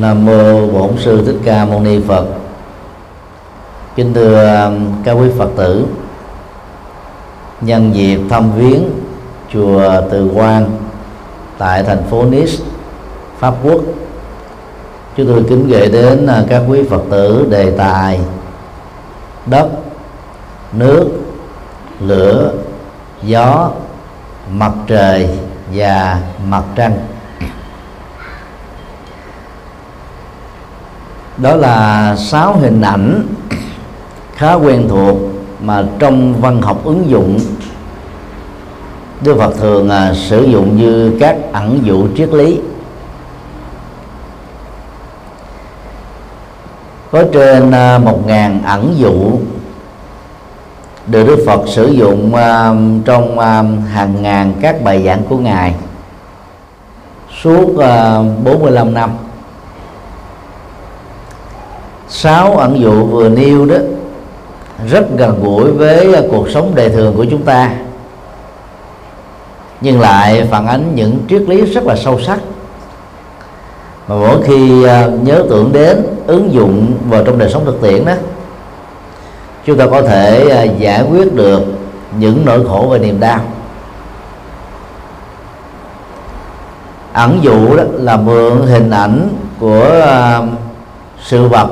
[0.00, 2.26] Nam mô Bổn sư Thích Ca Mâu Ni Phật.
[3.96, 5.86] Kính thưa um, các quý Phật tử.
[7.60, 8.82] Nhân dịp thăm viếng
[9.52, 10.70] chùa Từ Quan
[11.58, 12.52] tại thành phố Nice,
[13.38, 13.80] Pháp Quốc.
[15.16, 18.20] Chúng tôi kính gửi đến à, các quý Phật tử đề tài
[19.46, 19.68] đất,
[20.72, 21.08] nước,
[22.00, 22.52] lửa,
[23.22, 23.70] gió,
[24.52, 25.28] mặt trời
[25.74, 26.18] và
[26.48, 26.98] mặt trăng
[31.42, 33.26] đó là sáu hình ảnh
[34.36, 35.16] khá quen thuộc
[35.60, 37.38] mà trong văn học ứng dụng
[39.24, 42.60] Đức Phật thường à, sử dụng như các ẩn dụ triết lý.
[47.10, 49.38] Có trên à, một ngàn ẩn dụ
[51.06, 52.72] được Đức Phật sử dụng à,
[53.04, 55.74] trong à, hàng ngàn các bài giảng của ngài
[57.42, 59.10] suốt à, 45 năm
[62.12, 63.76] sáu ẩn dụ vừa nêu đó,
[64.90, 67.70] rất gần gũi với à, cuộc sống đời thường của chúng ta.
[69.80, 72.38] Nhưng lại phản ánh những triết lý rất là sâu sắc.
[74.08, 78.04] Mà mỗi khi à, nhớ tưởng đến ứng dụng vào trong đời sống thực tiễn
[78.04, 78.12] đó,
[79.64, 81.62] chúng ta có thể à, giải quyết được
[82.18, 83.40] những nỗi khổ và niềm đau.
[87.12, 89.28] Ẩn dụ đó là mượn hình ảnh
[89.60, 90.02] của
[91.22, 91.68] sự vật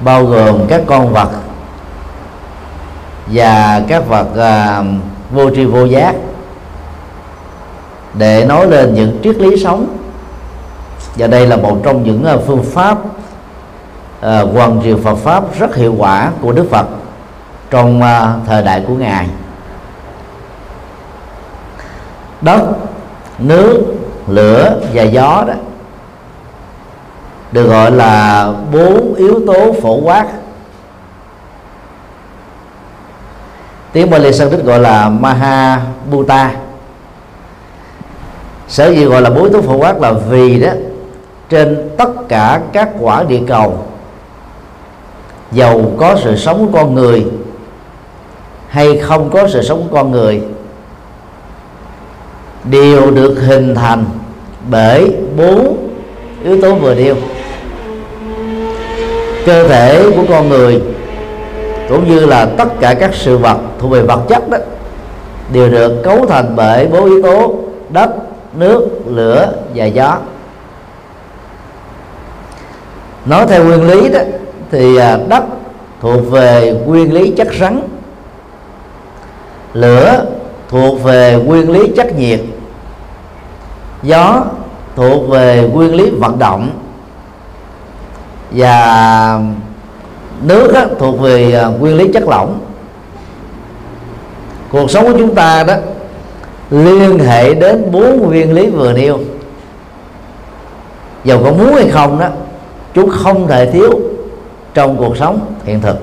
[0.00, 1.28] bao gồm các con vật
[3.26, 4.82] và các vật à,
[5.30, 6.14] vô tri vô giác
[8.14, 9.96] để nói lên những triết lý sống.
[11.16, 12.98] Và đây là một trong những à, phương pháp
[14.20, 16.86] à, hoàn triều Phật pháp rất hiệu quả của Đức Phật
[17.70, 19.26] trong à, thời đại của ngài.
[22.40, 22.60] Đất
[23.38, 23.94] nước
[24.28, 25.54] lửa và gió đó
[27.52, 30.26] được gọi là bốn yếu tố phổ quát.
[33.92, 36.50] Tiếng Bali Sanskrit gọi là Mahabhuta.
[38.68, 40.70] Sở dĩ gọi là bốn yếu tố phổ quát là vì đó,
[41.48, 43.84] trên tất cả các quả địa cầu,
[45.52, 47.26] giàu có sự sống của con người
[48.68, 50.42] hay không có sự sống của con người,
[52.64, 54.04] đều được hình thành
[54.70, 55.88] bởi bốn
[56.44, 57.16] yếu tố vừa nêu
[59.46, 60.82] cơ thể của con người,
[61.88, 64.58] cũng như là tất cả các sự vật thuộc về vật chất đó,
[65.52, 67.54] đều được cấu thành bởi bốn yếu tố
[67.90, 68.10] đất,
[68.54, 70.18] nước, lửa và gió.
[73.24, 74.20] Nói theo nguyên lý đó,
[74.70, 75.44] thì à, đất
[76.00, 77.80] thuộc về nguyên lý chất rắn,
[79.72, 80.24] lửa
[80.68, 82.40] thuộc về nguyên lý chất nhiệt,
[84.02, 84.44] gió
[84.96, 86.70] thuộc về nguyên lý vận động
[88.50, 89.40] và
[90.42, 92.60] nước đó, thuộc về à, nguyên lý chất lỏng.
[94.70, 95.74] Cuộc sống của chúng ta đó
[96.70, 99.18] liên hệ đến bốn nguyên lý vừa nêu.
[101.24, 102.28] Dầu có muốn hay không đó
[102.94, 104.00] chúng không thể thiếu
[104.74, 105.96] trong cuộc sống hiện thực.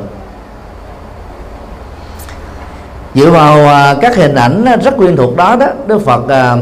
[3.16, 6.58] Dựa vào à, các hình ảnh rất quen thuộc đó đó đức phật à,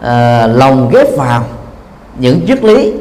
[0.00, 1.44] à, lồng ghép vào
[2.18, 2.92] những triết lý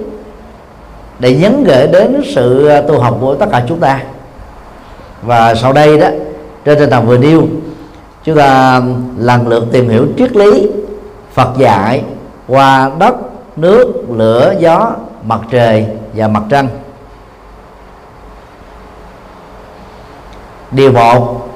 [1.20, 4.02] để nhấn gửi đến sự à, tu học của tất cả chúng ta.
[5.22, 6.08] Và sau đây đó,
[6.66, 7.44] trên tinh thần vừa nêu,
[8.24, 8.82] chúng ta
[9.18, 10.70] lần lượt tìm hiểu triết lý
[11.34, 12.04] Phật dạy
[12.48, 13.16] qua đất,
[13.56, 14.92] nước, lửa, gió,
[15.24, 16.68] mặt trời và mặt trăng.
[20.72, 21.48] Điều một,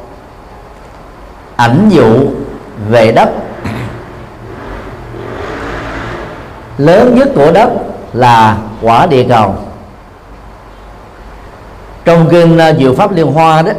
[1.56, 2.28] ảnh dụ
[2.90, 3.30] về đất.
[6.78, 7.70] Lớn nhất của đất
[8.14, 9.56] là quả địa cầu.
[12.06, 13.72] Trong kinh uh, diệu pháp liên hoa đó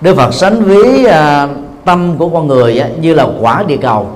[0.00, 1.50] đức phật sánh ví uh,
[1.84, 4.10] tâm của con người uh, như là quả địa cầu.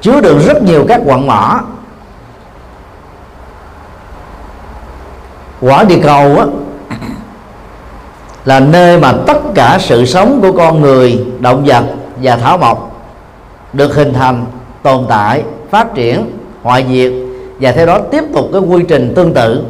[0.00, 1.60] Chứa được rất nhiều các quặng mỏ
[5.60, 6.46] quả địa cầu á,
[8.44, 11.84] là nơi mà tất cả sự sống của con người động vật
[12.22, 13.06] và thảo mộc
[13.72, 14.46] được hình thành
[14.82, 17.12] tồn tại phát triển hoại diệt
[17.60, 19.64] và theo đó tiếp tục cái quy trình tương tự.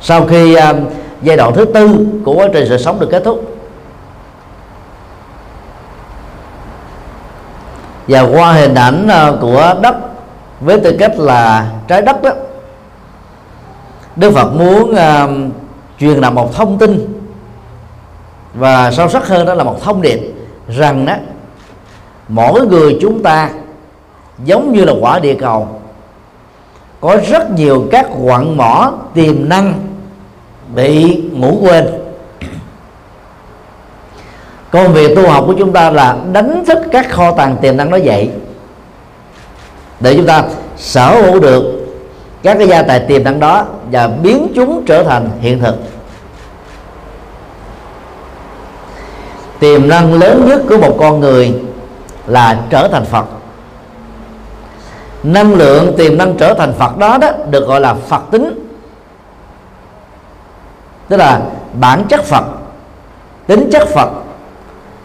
[0.00, 0.76] Sau khi uh,
[1.22, 3.56] giai đoạn thứ tư của quá trình sự sống được kết thúc
[8.08, 9.96] và qua hình ảnh uh, của đất
[10.60, 12.30] với tư cách là trái đất đó
[14.16, 15.30] Đức Phật muốn uh,
[15.98, 17.20] truyền đạt một thông tin
[18.54, 20.20] và sâu sắc hơn đó là một thông điệp
[20.68, 21.14] rằng đó
[22.28, 23.50] mỗi người chúng ta
[24.44, 25.68] giống như là quả địa cầu.
[27.00, 29.74] Có rất nhiều các quặng mỏ tiềm năng
[30.74, 31.86] bị ngủ quên.
[34.70, 37.90] Công việc tu học của chúng ta là đánh thức các kho tàng tiềm năng
[37.90, 38.30] đó dậy.
[40.00, 40.44] Để chúng ta
[40.76, 41.86] sở hữu được
[42.42, 45.76] các cái gia tài tiềm năng đó và biến chúng trở thành hiện thực.
[49.58, 51.54] Tiềm năng lớn nhất của một con người
[52.26, 53.26] là trở thành phật
[55.26, 58.66] năng lượng tiềm năng trở thành phật đó đó được gọi là phật tính.
[61.08, 61.40] Tức là
[61.80, 62.44] bản chất phật
[63.46, 64.10] tính chất phật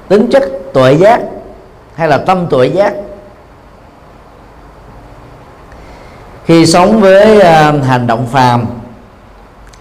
[0.07, 1.21] tính chất tuệ giác
[1.95, 2.94] hay là tâm tuệ giác.
[6.45, 8.65] Khi sống với uh, hành động phàm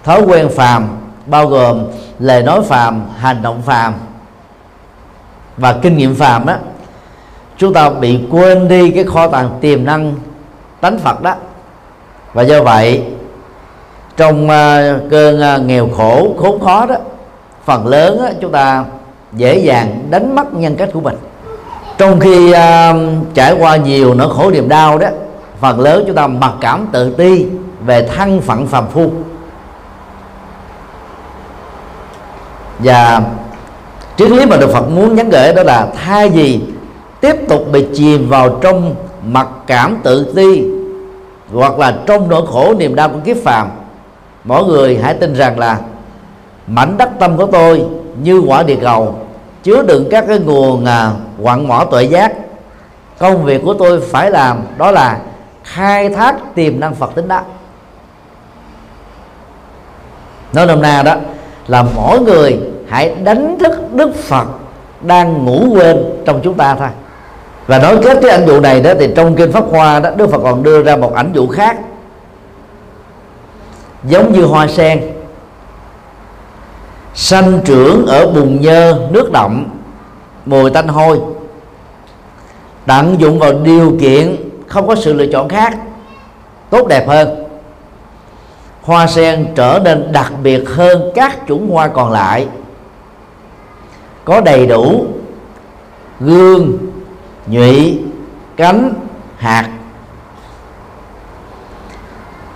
[0.05, 0.89] thói quen phàm
[1.27, 1.87] bao gồm
[2.19, 3.95] lời nói phàm hành động phàm
[5.57, 6.55] và kinh nghiệm phàm đó
[7.57, 10.15] chúng ta bị quên đi cái kho tàng tiềm năng
[10.81, 11.35] tánh phật đó.
[12.33, 13.03] Và do vậy
[14.17, 16.95] trong uh, cơn uh, nghèo khổ khốn khó đó
[17.65, 18.85] phần lớn đó, chúng ta
[19.33, 21.17] dễ dàng đánh mất nhân cách của mình.
[21.99, 22.57] Trong khi uh,
[23.35, 25.09] trải qua nhiều nỗi khổ niềm đau đó
[25.61, 27.47] phần lớn chúng ta mặc cảm tự ti
[27.87, 29.11] về thân phận phàm phu.
[32.79, 33.23] Và
[34.17, 36.61] triết lý mà Đức Phật muốn nhắn gửi đó là thay vì
[37.21, 38.95] tiếp tục bị chìm vào trong
[39.27, 40.65] mặc cảm tự ti
[41.53, 43.69] hoặc là trong nỗi khổ niềm đau của kiếp phàm
[44.45, 45.81] mỗi người hãy tin rằng là
[46.67, 47.85] mảnh đất tâm của tôi
[48.23, 49.15] như quả địa cầu
[49.63, 51.13] chứa đựng các cái nguồn à,
[51.43, 52.33] quặng mỏ tuệ giác.
[53.19, 55.21] Công việc của tôi phải làm đó là
[55.65, 57.41] khai thác tiềm năng phật tính đó.
[60.53, 61.15] Nói nôm na đó
[61.67, 64.47] là mỗi người hãy đánh thức đức phật
[65.01, 66.89] đang ngủ quên trong chúng ta thôi
[67.71, 70.31] và nói kết cái ảnh dụ này đó, thì trong kinh pháp hoa đó, đức
[70.31, 71.79] phật còn đưa ra một ảnh dụ khác.
[74.05, 75.03] Giống như hoa sen.
[77.15, 79.71] Sanh trưởng ở bùn nhơ, nước động
[80.47, 81.21] mùi tanh hôi.
[82.87, 85.77] Tận dụng vào điều kiện không có sự lựa chọn khác,
[86.71, 87.45] tốt đẹp hơn.
[88.83, 92.49] Hoa sen trở nên đặc biệt hơn các chủng hoa còn lại.
[94.25, 95.05] Có đầy đủ
[96.21, 96.90] gương
[97.51, 98.01] nhụy,
[98.57, 98.93] cánh,
[99.37, 99.69] hạt.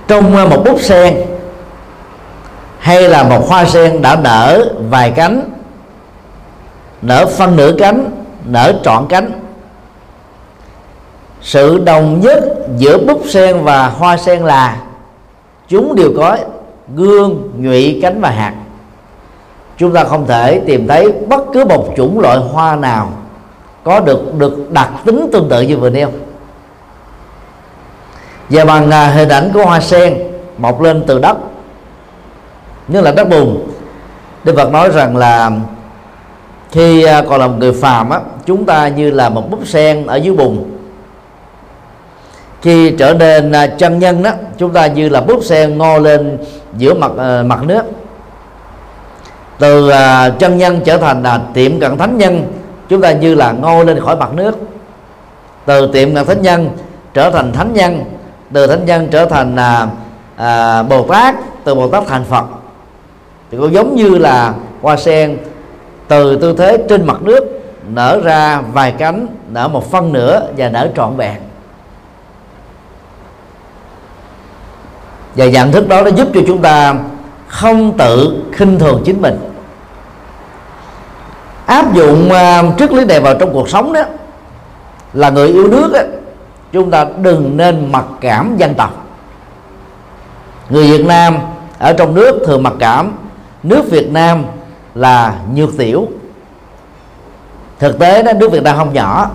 [0.08, 1.16] Trong một bút sen
[2.78, 5.50] hay là một hoa sen đã nở vài cánh,
[7.02, 8.10] nở phân nửa cánh,
[8.44, 9.40] nở trọn cánh.
[11.42, 12.44] Sự đồng nhất
[12.78, 14.76] giữa bút sen và hoa sen là
[15.68, 16.36] chúng đều có
[16.94, 18.54] gương, nhụy, cánh và hạt.
[19.76, 23.12] Chúng ta không thể tìm thấy bất cứ một chủng loại hoa nào
[23.84, 26.08] có được được đặc tính tương tự như vừa nêu.
[28.50, 30.18] Và bằng à, hình ảnh của hoa sen
[30.58, 31.36] mọc lên từ đất
[32.88, 33.66] như là đất bùn
[34.44, 35.50] Đức Phật nói rằng là
[36.70, 40.06] khi à, còn là một người phàm á chúng ta như là một búp sen
[40.06, 40.64] ở dưới bùn.
[42.62, 46.38] Khi trở nên à, chân nhân đó chúng ta như là búp sen ngô lên
[46.76, 47.82] giữa mặt à, mặt nước.
[49.58, 52.52] Từ à, chân nhân trở thành là tiệm cận thánh nhân
[52.88, 54.58] chúng ta như là ngô lên khỏi mặt nước.
[55.64, 56.70] Từ tiệm ngàn thánh nhân
[57.14, 58.04] trở thành thánh nhân
[58.52, 59.88] từ thánh nhân trở thành à,
[60.36, 62.44] à, bồ tát từ bồ tát thành phật.
[63.50, 65.38] Thì cũng giống như là hoa sen
[66.08, 70.68] từ tư thế trên mặt nước nở ra vài cánh nở một phân nửa và
[70.68, 71.36] nở trọn vẹn.
[75.34, 76.94] Và nhận thức đó nó giúp cho chúng ta
[77.48, 79.53] không tự khinh thường chính mình
[81.66, 84.02] áp dụng à, triết lý này vào trong cuộc sống đó
[85.12, 86.00] là người yêu nước đó,
[86.72, 89.06] chúng ta đừng nên mặc cảm dân tộc.
[90.70, 91.38] Người Việt Nam
[91.78, 93.12] ở trong nước thường mặc cảm
[93.62, 94.44] nước Việt Nam
[94.94, 96.08] là nhược tiểu.
[97.78, 99.30] Thực tế đó nước Việt Nam không nhỏ.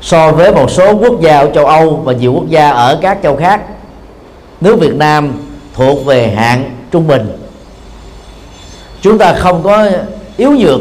[0.00, 3.18] So với một số quốc gia ở châu Âu và nhiều quốc gia ở các
[3.22, 3.60] châu khác
[4.60, 5.32] nước Việt Nam
[5.74, 7.36] thuộc về hạng trung bình.
[9.00, 9.88] Chúng ta không có
[10.36, 10.80] yếu nhược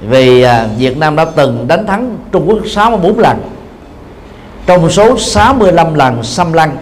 [0.00, 3.38] vì à, Việt Nam đã từng đánh thắng Trung Quốc 64 lần,
[4.66, 6.76] trong số 65 lần xâm lăng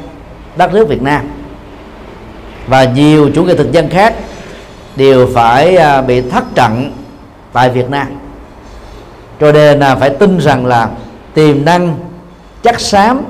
[0.56, 1.30] đất nước Việt Nam.
[2.66, 4.14] Và nhiều chủ nghĩa thực dân khác
[4.96, 6.92] đều phải à, bị thất trận
[7.52, 8.06] tại Việt Nam.
[9.40, 10.88] Cho nên là phải tin rằng là
[11.34, 11.98] tiềm năng
[12.62, 13.24] chắc xám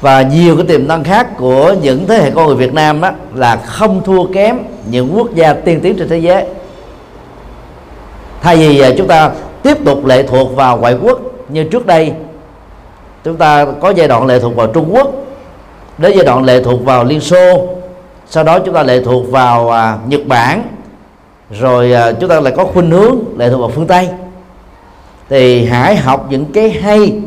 [0.00, 3.10] và nhiều cái tiềm năng khác của những thế hệ con người Việt Nam đó
[3.34, 4.58] là không thua kém
[4.90, 6.44] những quốc gia tiên tiến trên thế giới
[8.42, 9.30] thay vì à, chúng ta
[9.62, 12.12] tiếp tục lệ thuộc vào ngoại quốc như trước đây
[13.24, 15.10] chúng ta có giai đoạn lệ thuộc vào Trung Quốc
[15.98, 17.68] đến giai đoạn lệ thuộc vào Liên Xô
[18.26, 20.62] sau đó chúng ta lệ thuộc vào à, Nhật Bản
[21.50, 24.08] rồi à, chúng ta lại có khuynh hướng lệ thuộc vào phương Tây.
[25.28, 27.20] Thì hãy học những cái hay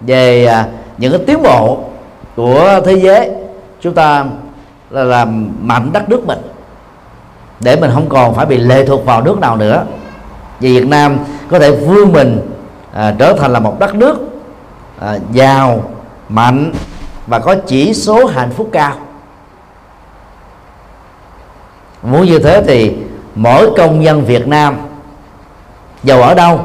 [0.00, 0.66] về à,
[0.98, 1.78] những cái tiến bộ
[2.36, 3.30] của thế giới.
[3.80, 4.24] Chúng ta
[4.90, 6.38] là làm mạnh đất nước mình
[7.60, 9.84] để mình không còn phải bị lệ thuộc vào nước nào nữa
[10.60, 11.18] và Việt Nam
[11.50, 12.40] có thể vươn mình
[12.92, 14.18] à, trở thành là một đất nước
[15.00, 15.90] à, giàu
[16.28, 16.72] mạnh
[17.26, 18.92] và có chỉ số hạnh phúc cao.
[22.02, 22.96] Muốn như thế thì
[23.34, 24.76] mỗi công dân Việt Nam
[26.02, 26.60] giàu ở đâu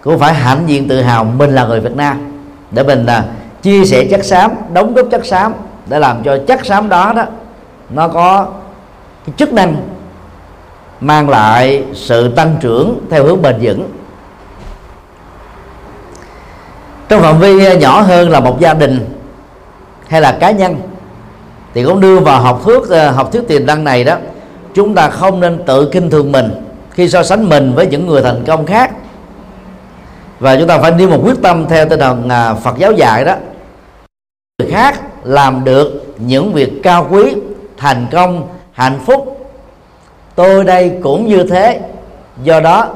[0.00, 2.32] cũng phải hãnh diện tự hào mình là người Việt Nam.
[2.70, 3.24] Để mình là
[3.62, 5.52] chia sẻ chất xám đóng góp chất xám
[5.86, 7.24] để làm cho chất xám đó đó
[7.90, 8.46] nó có
[9.26, 9.76] cái chức năng
[11.04, 13.90] mang lại sự tăng trưởng theo hướng bền vững.
[17.08, 19.06] Trong phạm vi nhỏ hơn là một gia đình
[20.08, 20.76] hay là cá nhân,
[21.74, 24.16] thì cũng đưa vào học thuyết ờ, học thuyết tiền đăng này đó,
[24.74, 26.50] chúng ta không nên tự kinh thường mình
[26.90, 28.90] khi so sánh mình với những người thành công khác.
[30.38, 33.24] Và chúng ta phải đi một quyết tâm theo tinh thần à, Phật giáo dạy
[33.24, 33.34] đó.
[34.58, 37.34] Người khác làm được những việc cao quý,
[37.76, 39.33] thành công, hạnh phúc
[40.34, 41.80] tôi đây cũng như thế.
[42.42, 42.88] Do đó,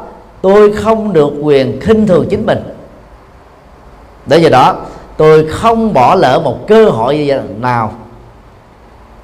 [0.42, 2.58] tôi không được quyền khinh thường chính mình.
[4.26, 4.76] Để do đó,
[5.16, 7.30] tôi không bỏ lỡ một cơ hội
[7.60, 7.92] nào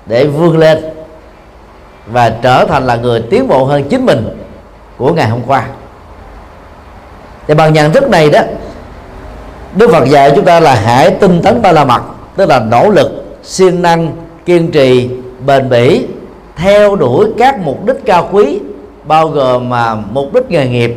[0.07, 0.85] để vươn lên
[2.07, 4.39] và trở thành là người tiến bộ hơn chính mình
[4.97, 5.67] của ngày hôm qua.
[7.47, 8.41] Thì bằng nhận thức này đó,
[9.77, 12.03] Đức Phật dạy chúng ta là hãy tinh tấn ba la mật,
[12.37, 14.13] tức là nỗ lực, siêng năng,
[14.45, 15.11] kiên trì,
[15.47, 16.07] bền bỉ
[16.57, 18.61] theo đuổi các mục đích cao quý
[19.05, 20.97] bao gồm mà mục đích nghề nghiệp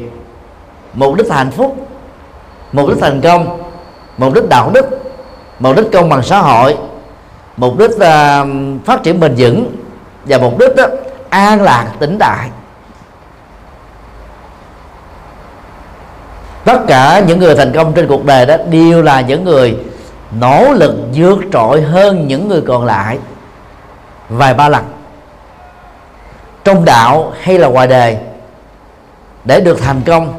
[0.94, 1.88] mục đích hạnh phúc
[2.72, 3.62] mục đích thành công
[4.18, 4.86] mục đích đạo đức
[5.60, 6.78] mục đích công bằng xã hội
[7.58, 8.48] mục đích uh,
[8.86, 9.76] phát triển bền vững
[10.26, 11.00] và mục đích uh,
[11.30, 12.50] an lạc tĩnh đại.
[16.66, 19.78] Tất cả những người thành công trên cuộc đời đó đều là những người
[20.40, 23.18] nỗ lực vượt trội hơn những người còn lại
[24.30, 24.84] vài ba lần
[26.68, 28.18] trong đạo hay là ngoài đời.
[29.46, 30.34] Để được thành công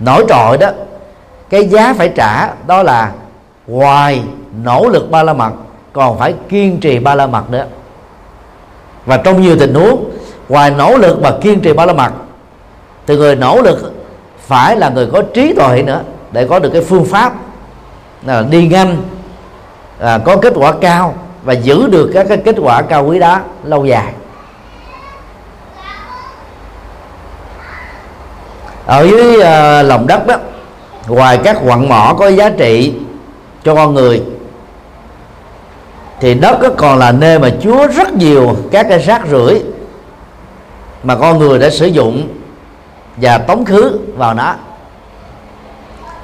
[0.00, 0.70] nổi trội đó
[1.50, 3.12] cái giá phải trả đó là
[3.66, 4.22] ngoài
[4.62, 5.50] nỗ lực ba la mật
[5.92, 7.66] còn phải kiên trì ba la mật nữa.
[9.06, 10.10] Và trong nhiều tình huống
[10.48, 12.12] ngoài nỗ lực và kiên trì ba la mật
[13.06, 13.92] thì người nỗ lực
[14.46, 16.02] phải là người có trí tuệ nữa
[16.32, 17.32] để có được cái phương pháp
[18.26, 18.96] là đi nhanh
[20.00, 23.40] à, có kết quả cao và giữ được các cái kết quả cao quý đó
[23.64, 24.12] lâu dài.
[28.88, 30.34] Ở dưới uh, lòng đất đó
[31.08, 32.94] ngoài các quặng mỏ có giá trị
[33.64, 34.22] cho con người
[36.20, 39.62] thì đất đó còn là nơi mà chứa rất nhiều các cái rác rưởi
[41.02, 42.28] mà con người đã sử dụng
[43.16, 44.54] và tống khứ vào nó.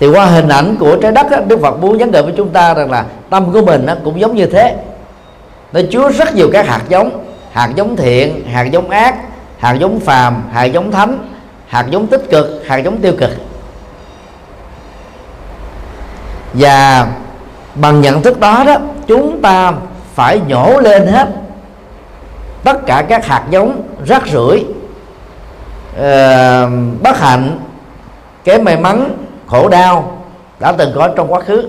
[0.00, 2.48] Thì qua hình ảnh của trái đất đó, Đức Phật muốn nhắn gửi với chúng
[2.48, 4.76] ta rằng là tâm của mình nó cũng giống như thế.
[5.72, 9.14] Nó chứa rất nhiều các hạt giống hạt giống thiện hạt giống ác
[9.58, 11.33] hạt giống phàm hạt giống thánh
[11.74, 13.30] hạt giống tích cực hạt giống tiêu cực.
[16.52, 17.06] Và
[17.74, 18.76] bằng nhận thức đó đó
[19.06, 19.72] chúng ta
[20.14, 21.28] phải nhổ lên hết
[22.64, 24.64] tất cả các hạt giống rác rưởi
[25.94, 26.70] uh,
[27.02, 27.60] bất hạnh
[28.44, 29.16] kém may mắn
[29.46, 30.18] khổ đau
[30.60, 31.66] đã từng có trong quá khứ.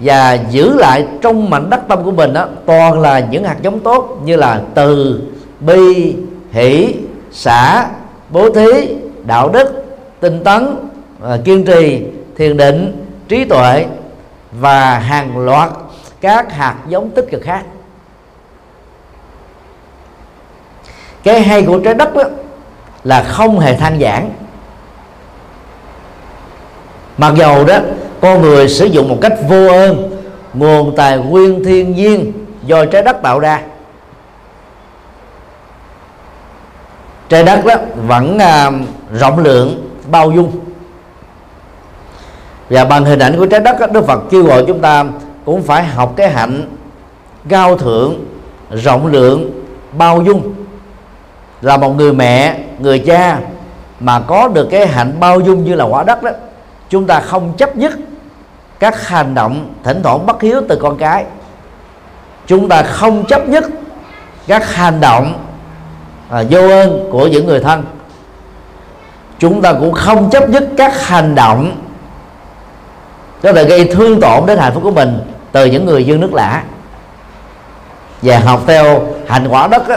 [0.00, 3.80] Và giữ lại trong mảnh đất tâm của mình đó toàn là những hạt giống
[3.80, 5.20] tốt như là từ
[5.60, 6.16] bi
[6.52, 6.94] hỷ
[7.32, 7.86] xã
[8.30, 9.84] bố thí đạo đức,
[10.20, 10.76] tinh tấn
[11.24, 13.86] à, kiên trì, thiền định, trí tuệ
[14.52, 15.70] và hàng loạt
[16.20, 17.62] các hạt giống tích cực khác.
[21.22, 22.22] Cái hay của trái đất đó
[23.04, 24.30] là không hề than giảng.
[27.18, 27.78] Mặc dầu đó,
[28.20, 30.20] con người sử dụng một cách vô ơn,
[30.54, 33.62] nguồn tài nguyên thiên nhiên do trái đất tạo ra.
[37.28, 37.74] Trái đất đó
[38.06, 38.70] vẫn à,
[39.12, 40.52] rộng lượng bao dung.
[42.70, 45.04] Và bằng hình ảnh của trái đất Đức Phật kêu gọi chúng ta
[45.44, 46.68] cũng phải học cái hạnh
[47.48, 48.24] cao thượng
[48.70, 49.64] rộng lượng
[49.98, 50.54] bao dung.
[51.60, 53.38] Là một người mẹ người cha
[54.00, 56.30] mà có được cái hạnh bao dung như là quả đất đó
[56.88, 57.92] chúng ta không chấp nhất
[58.78, 61.24] các hành động thỉnh thoảng bất hiếu từ con cái.
[62.46, 63.64] Chúng ta không chấp nhất
[64.46, 65.34] các hành động
[66.28, 67.84] à, vô ơn của những người thân
[69.42, 71.76] chúng ta cũng không chấp nhất các hành động
[73.42, 75.18] có thể gây thương tổn đến hạnh phúc của mình
[75.52, 76.64] từ những người dân nước lạ
[78.22, 79.96] và học theo hành quả đất đó,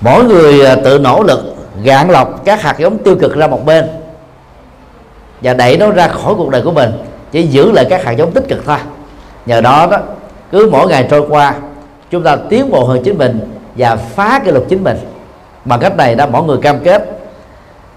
[0.00, 1.40] mỗi người à, tự nỗ lực
[1.82, 3.88] gạn lọc các hạt giống tiêu cực ra một bên
[5.42, 6.90] và đẩy nó ra khỏi cuộc đời của mình
[7.32, 8.78] chỉ giữ lại các hạt giống tích cực thôi.
[9.46, 9.98] Nhờ đó đó
[10.52, 11.54] cứ mỗi ngày trôi qua
[12.10, 13.40] chúng ta tiến bộ hơn chính mình
[13.76, 14.98] và phá cái luật chính mình.
[15.64, 17.15] Bằng cách này đã mỗi người cam kết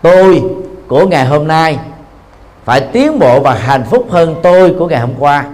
[0.02, 0.44] tôi
[0.88, 1.80] của ngày hôm nay
[2.66, 5.46] phải tiến bộ và hạnh phúc hơn tôi của ngày hôm qua.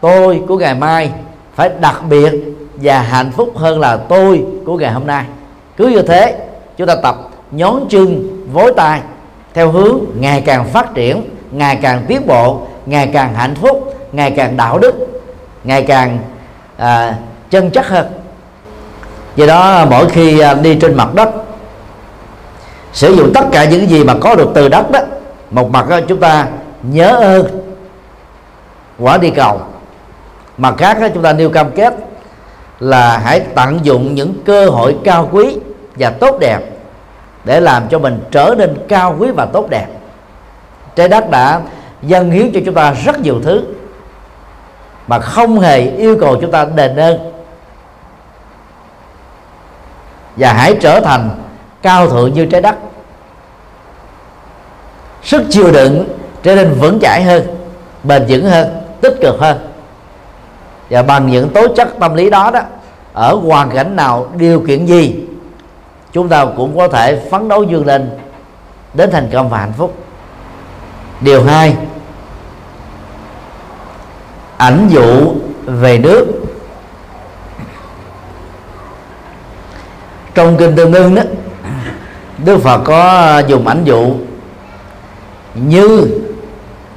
[0.00, 1.10] Tôi của ngày mai
[1.54, 2.32] phải đặc biệt
[2.74, 5.24] và hạnh phúc hơn là tôi của ngày hôm nay.
[5.76, 6.38] Cứ như thế
[6.76, 7.16] chúng ta tập
[7.50, 9.00] nhón chân vối tay
[9.54, 14.30] theo hướng ngày càng phát triển ngày càng tiến bộ ngày càng hạnh phúc ngày
[14.30, 15.22] càng đạo đức
[15.64, 16.18] ngày càng
[16.76, 17.14] à,
[17.50, 18.06] chân chất hơn.
[19.36, 21.41] Do đó mỗi khi à, đi trên mặt đất
[22.92, 25.00] sử dụng tất cả những gì mà có được từ đất đó
[25.52, 26.46] một mặt đó, chúng ta
[26.82, 27.46] nhớ ơn
[28.98, 29.60] quả đi cầu.
[30.58, 31.94] Mặt khác đó, chúng ta nêu cam kết
[32.80, 35.56] là hãy tận dụng những cơ hội cao quý
[35.96, 36.60] và tốt đẹp
[37.44, 39.86] để làm cho mình trở nên cao quý và tốt đẹp.
[40.96, 41.60] Trái đất đã
[42.02, 43.64] dâng hiến cho chúng ta rất nhiều thứ
[45.06, 47.32] mà không hề yêu cầu chúng ta đền ơn.
[50.36, 51.30] Và hãy trở thành
[51.82, 52.74] cao thượng như trái đất.
[55.22, 56.08] Sức chịu đựng
[56.42, 57.56] trở nên vững chãi hơn,
[58.04, 58.68] bền vững hơn,
[59.00, 59.58] tích cực hơn.
[60.90, 62.60] Và bằng những tố chất tâm lý đó đó,
[63.12, 65.24] ở hoàn cảnh nào, điều kiện gì,
[66.12, 68.10] chúng ta cũng có thể phấn đấu vươn lên,
[68.94, 69.94] đến thành công và hạnh phúc.
[71.20, 71.76] Điều hai,
[74.56, 75.34] ảnh dụ
[75.64, 76.26] về nước.
[80.34, 81.22] Trong kinh tương ưng đó
[82.44, 84.14] đức phật có dùng ảnh dụ
[85.54, 86.06] như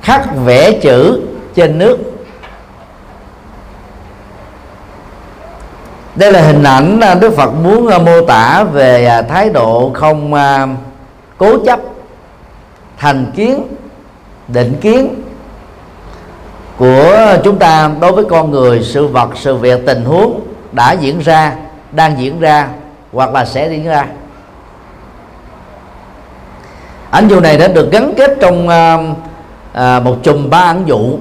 [0.02, 1.22] khắc vẽ chữ
[1.56, 1.98] trên nước.
[6.16, 9.92] Đây là hình ảnh à, đức phật muốn à, mô tả về à, thái độ
[9.94, 10.34] không
[11.38, 11.80] cố chấp,
[12.98, 13.68] thành kiến,
[14.48, 15.22] định kiến
[16.78, 20.40] của chúng ta đối với con người, sự vật, sự việc, tình huống
[20.72, 21.56] đã diễn ra,
[21.92, 22.68] đang diễn ra
[23.14, 24.06] hoặc là sẽ diễn ra
[27.16, 28.98] ảnh dụ này đã được gắn kết trong à,
[29.74, 31.18] à, một chùm ba ảnh dụ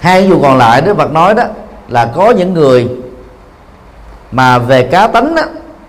[0.00, 1.44] hai ảnh dụ còn lại Đức Phật nói đó
[1.88, 2.88] là có những người
[4.32, 5.42] mà về cá tánh đó,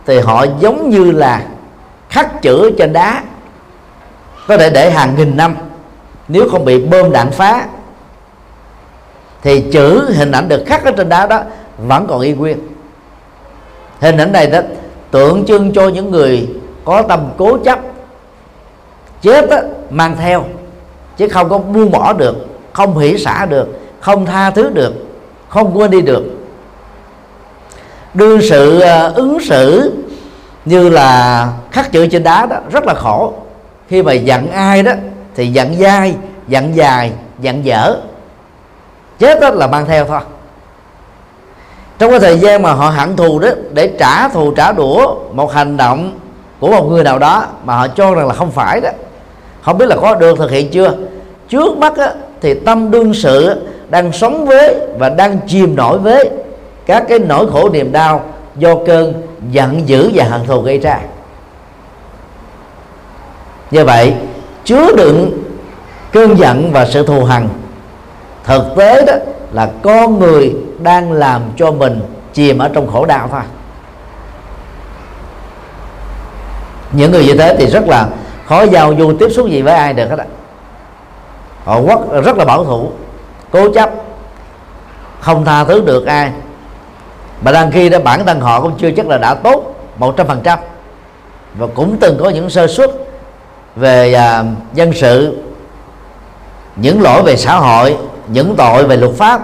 [0.06, 1.42] thì họ giống như là
[2.10, 3.24] khắc chữ trên đá
[4.48, 5.56] có thể để hàng nghìn năm.
[6.28, 7.66] Nếu không bị bơm đạn phá
[9.42, 11.42] thì chữ hình ảnh được khắc ở trên đá đó
[11.78, 12.58] vẫn còn y nguyên.
[14.00, 14.60] Hình ảnh này đó
[15.12, 16.50] tượng trưng cho những người
[16.90, 17.80] có tâm cố chấp
[19.22, 20.44] chết á, mang theo
[21.18, 22.36] chứ không có buông bỏ được
[22.74, 24.94] không hỷ xả được không tha thứ được
[25.50, 26.24] không quên đi được.
[28.14, 29.94] Đương sự ờ, ứng xử
[30.66, 33.34] như là khắc chữ trên đá đó rất là khổ.
[33.88, 34.92] Khi mà giận ai đó
[35.36, 36.16] thì giận dai
[36.48, 37.96] giận dài giận dở.
[39.20, 40.20] Chết đó là mang theo thôi.
[42.00, 45.54] Trong cái thời gian mà họ hận thù đó để trả thù trả đũa một
[45.54, 46.20] hành động
[46.60, 48.90] của một người nào đó mà họ cho rằng là không phải đó.
[49.62, 50.94] Không biết là có được thực hiện chưa?
[51.50, 56.30] Trước mắt á, thì tâm đương sự đang sống với và đang chìm nổi với
[56.86, 58.22] các cái nỗi khổ niềm đau
[58.56, 59.14] do cơn
[59.52, 61.00] giận dữ và hận thù gây ra.
[63.72, 64.14] Như vậy
[64.64, 65.44] chứa đựng
[66.12, 67.50] cơn giận và sự thù hằn
[68.44, 69.14] thực tế đó
[69.54, 72.02] là con người đang làm cho mình
[72.34, 73.42] chìm ở trong khổ đau thôi.
[76.92, 78.08] Những người như thế thì rất là
[78.46, 80.26] khó giao du tiếp xúc gì với ai được hết ạ,
[81.64, 82.92] họ rất, rất là bảo thủ
[83.52, 83.90] cố chấp
[85.20, 86.32] không tha thứ được ai.
[87.42, 90.28] Mà đăng khi đó bản thân họ cũng chưa chắc là đã tốt một trăm
[90.28, 90.60] phần trăm.
[91.58, 92.92] Và cũng từng có những sơ suất
[93.76, 95.38] về à, dân sự
[96.76, 97.98] những lỗi về xã hội
[98.28, 99.42] những tội về luật pháp.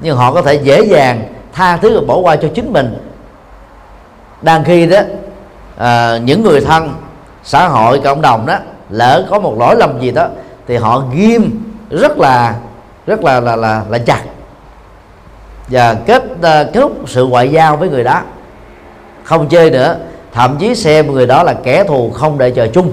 [0.00, 3.12] Nhưng họ có thể dễ dàng tha thứ và bỏ qua cho chính mình.
[4.42, 5.00] Đang khi đó
[5.76, 6.94] à, những người thân
[7.44, 8.58] xã hội cộng đồng đó
[8.90, 10.28] lỡ có một lỗi lầm gì đó
[10.68, 12.54] thì họ ghim rất là
[13.06, 14.22] rất là là là, là chặt.
[15.68, 18.20] Và kết uh, kết thúc sự ngoại giao với người đó.
[19.24, 19.96] Không chơi nữa
[20.32, 22.92] thậm chí xem người đó là kẻ thù không để chờ chung.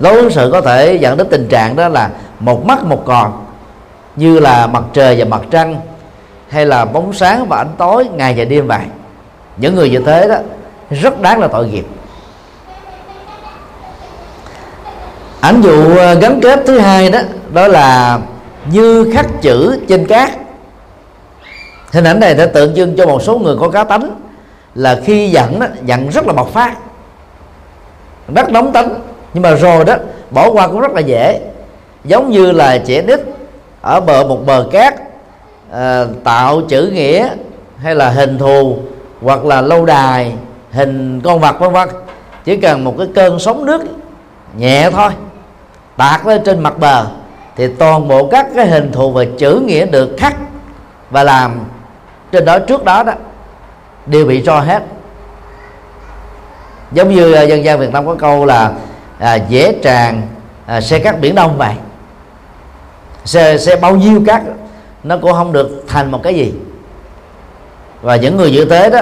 [0.00, 3.44] Đối ứng sự có thể dẫn đến tình trạng đó là một mắt một còn
[4.16, 5.80] như là mặt trời và mặt trăng
[6.48, 8.84] hay là bóng sáng và ánh tối ngày và đêm vậy.
[9.56, 10.36] Những người như thế đó
[10.90, 11.86] rất đáng là tội nghiệp.
[15.40, 17.18] Ảnh dụ ờ, gắn kết thứ hai đó
[17.52, 18.18] đó là
[18.72, 20.30] như khắc chữ trên cát.
[21.92, 24.20] Hình ảnh này đã tượng trưng cho một số người có cá tánh
[24.74, 26.76] là khi giận đó, giận rất là bộc phát
[28.34, 28.88] rất nóng tính.
[29.34, 29.96] Nhưng mà rồi đó
[30.30, 31.40] bỏ qua cũng rất là dễ.
[32.04, 33.20] Giống như là trẻ nít
[33.80, 34.94] ở bờ một bờ cát
[35.72, 37.28] à, tạo chữ nghĩa
[37.82, 38.78] hay là hình thù
[39.22, 40.32] hoặc là lâu đài
[40.72, 41.88] hình con vật vân vân.
[42.44, 43.80] Chỉ cần một cái cơn sóng nước
[44.56, 45.10] nhẹ thôi
[45.96, 47.06] tạt lên trên mặt bờ
[47.56, 50.36] thì toàn bộ các cái hình thù và chữ nghĩa được khắc
[51.10, 51.60] và làm
[52.32, 53.12] trên đó trước đó đó
[54.06, 54.82] đều bị cho hết.
[56.92, 58.72] Giống như à, dân gian Việt Nam có câu là
[59.18, 60.22] à, dễ tràn
[60.66, 61.74] à, xe cát biển đông vậy.
[63.24, 64.42] Xe, xe bao nhiêu cát
[65.02, 66.54] nó cũng không được thành một cái gì.
[68.02, 69.00] Và những người như thế đó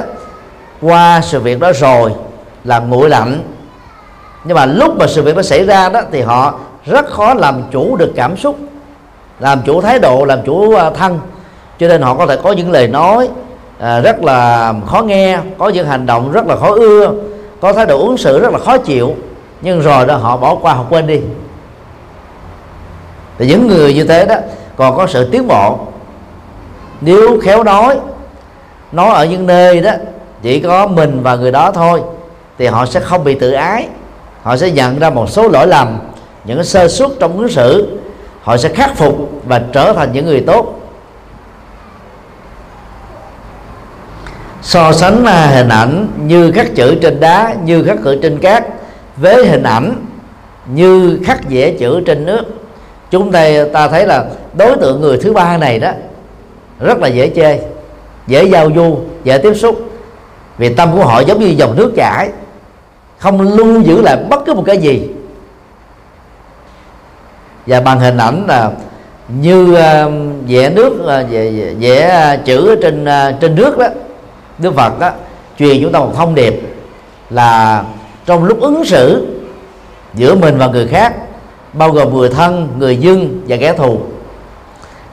[0.81, 2.12] qua sự việc đó rồi
[2.65, 3.43] là nguội lạnh.
[4.45, 6.55] Nhưng mà lúc mà sự việc nó xảy ra đó thì họ
[6.87, 8.57] rất khó làm chủ được cảm xúc
[9.41, 11.21] làm chủ thái độ làm chủ à, thân.
[11.79, 13.29] Cho nên họ có thể có những lời nói
[13.79, 17.12] à, rất là khó nghe có những hành động rất là khó ưa
[17.61, 19.15] có thái độ ứng xử rất là khó chịu.
[19.61, 21.21] Nhưng rồi đó họ bỏ qua họ quên đi.
[23.39, 24.35] Thì những người như thế đó
[24.77, 25.79] còn có sự tiến bộ.
[27.01, 27.99] Nếu khéo nói
[28.93, 29.93] nói ở những nơi đó
[30.47, 32.03] chỉ có mình và người đó thôi,
[32.59, 33.89] thì họ sẽ không bị tự ái.
[34.43, 35.99] Họ sẽ nhận ra một số lỗi lầm,
[36.45, 37.99] những sơ suất trong ứng xử.
[38.43, 40.81] Họ sẽ khắc phục và trở thành những người tốt.
[44.63, 48.65] So sánh hình ảnh như khắc chữ trên đá, như khắc chữ trên cát,
[49.17, 50.07] với hình ảnh
[50.67, 52.45] như khắc vẽ chữ trên nước.
[53.11, 55.91] Chúng ta ta thấy là đối tượng người thứ ba này đó,
[56.81, 57.61] rất là dễ chơi
[58.27, 59.93] dễ giao du, dễ tiếp xúc
[60.59, 62.31] vì tâm của họ giống như dòng nước chảy.
[63.19, 65.11] Không lưu giữ lại bất cứ một cái gì.
[67.66, 68.71] Và bằng hình ảnh là
[69.29, 73.87] như um, vẽ nước uh, vẽ, vẽ uh, chữ trên uh, trên nước đó
[74.59, 75.11] Đức Phật đó
[75.59, 76.61] truyền chúng ta một thông điệp
[77.31, 77.85] là
[78.27, 79.27] trong lúc ứng xử
[80.14, 81.14] giữa mình và người khác
[81.73, 84.01] bao gồm người thân người dân và kẻ thù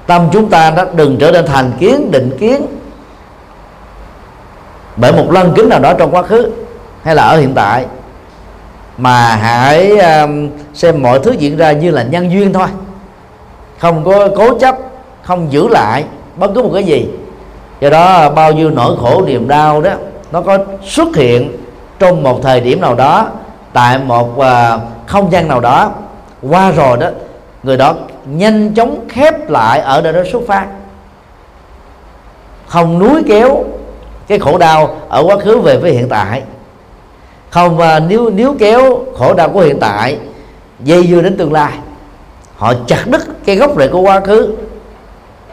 [0.07, 2.65] tâm chúng ta đó đừng trở nên thành kiến định kiến
[4.97, 6.51] bởi một lăng kính nào đó trong quá khứ
[7.03, 7.85] hay là ở hiện tại
[8.97, 12.67] mà hãy um, xem mọi thứ diễn ra như là nhân duyên thôi.
[13.79, 14.77] Không có cố chấp
[15.23, 16.03] không giữ lại
[16.35, 17.09] bất cứ một cái gì.
[17.79, 19.91] Do đó bao nhiêu nỗi khổ niềm đau đó
[20.31, 21.57] nó có xuất hiện
[21.99, 23.27] trong một thời điểm nào đó
[23.73, 24.45] tại một uh,
[25.05, 25.91] không gian nào đó.
[26.41, 27.07] Qua rồi đó
[27.63, 30.67] người đó nhanh chóng khép lại ở nơi đó xuất phát.
[32.67, 33.63] Không núi kéo
[34.27, 36.41] cái khổ đau ở quá khứ về với hiện tại.
[37.49, 40.17] Không uh, nếu nếu kéo khổ đau của hiện tại
[40.79, 41.73] dây dưa đến tương lai
[42.55, 44.55] họ chặt đứt cái gốc rễ của quá khứ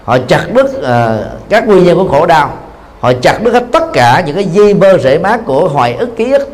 [0.05, 2.53] họ chặt đứt uh, các nguyên nhân của khổ đau
[3.01, 6.17] họ chặt đứt hết tất cả những cái dây bơ rễ mát của hoài ức
[6.17, 6.49] ký ức.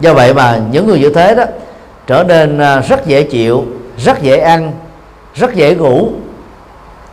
[0.00, 1.44] Do vậy mà những người như thế đó
[2.06, 3.64] trở nên à, rất dễ chịu
[3.98, 4.72] rất dễ ăn
[5.34, 6.08] rất dễ ngủ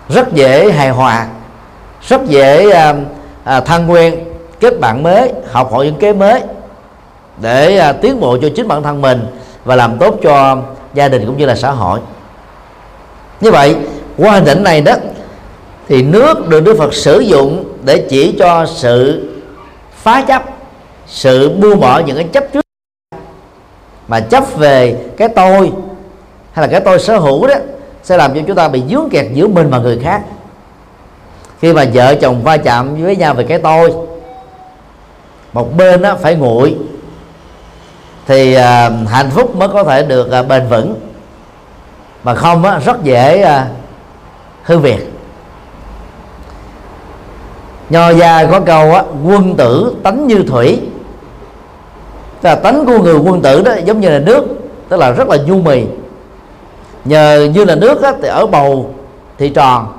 [0.09, 1.27] rất dễ hài hòa
[2.09, 2.95] rất dễ à,
[3.43, 4.19] à, thân quen
[4.59, 6.41] kết bạn mới học hỏi những kế mới
[7.41, 9.19] để à, tiến bộ cho chính bản thân mình
[9.65, 10.57] và làm tốt cho
[10.93, 11.99] gia đình cũng như là xã hội.
[13.41, 13.75] Như vậy
[14.17, 14.93] qua hình ảnh này đó
[15.87, 19.29] thì nước được Đức Phật sử dụng để chỉ cho sự
[19.93, 20.43] phá chấp
[21.07, 22.65] sự buông bỏ những cái chấp trước
[24.07, 25.71] mà chấp về cái tôi
[26.51, 27.55] hay là cái tôi sở hữu đó
[28.03, 30.21] sẽ làm cho chúng ta bị dướng kẹt giữa mình và người khác
[31.61, 33.91] khi mà vợ chồng va chạm với nhau về cái tôi
[35.53, 36.75] một bên đó phải nguội
[38.27, 40.95] thì à, hạnh phúc mới có thể được à, bền vững.
[42.23, 43.67] Mà không á, rất dễ à,
[44.63, 45.11] hư việc.
[47.89, 50.81] nho gia có câu á quân tử tánh như thủy.
[52.41, 54.45] Tức là tánh của người quân tử đó giống như là nước
[54.89, 55.85] tức là rất là nhu mì.
[57.05, 58.93] Nhờ như là nước á, thì ở bầu
[59.37, 59.98] thì tròn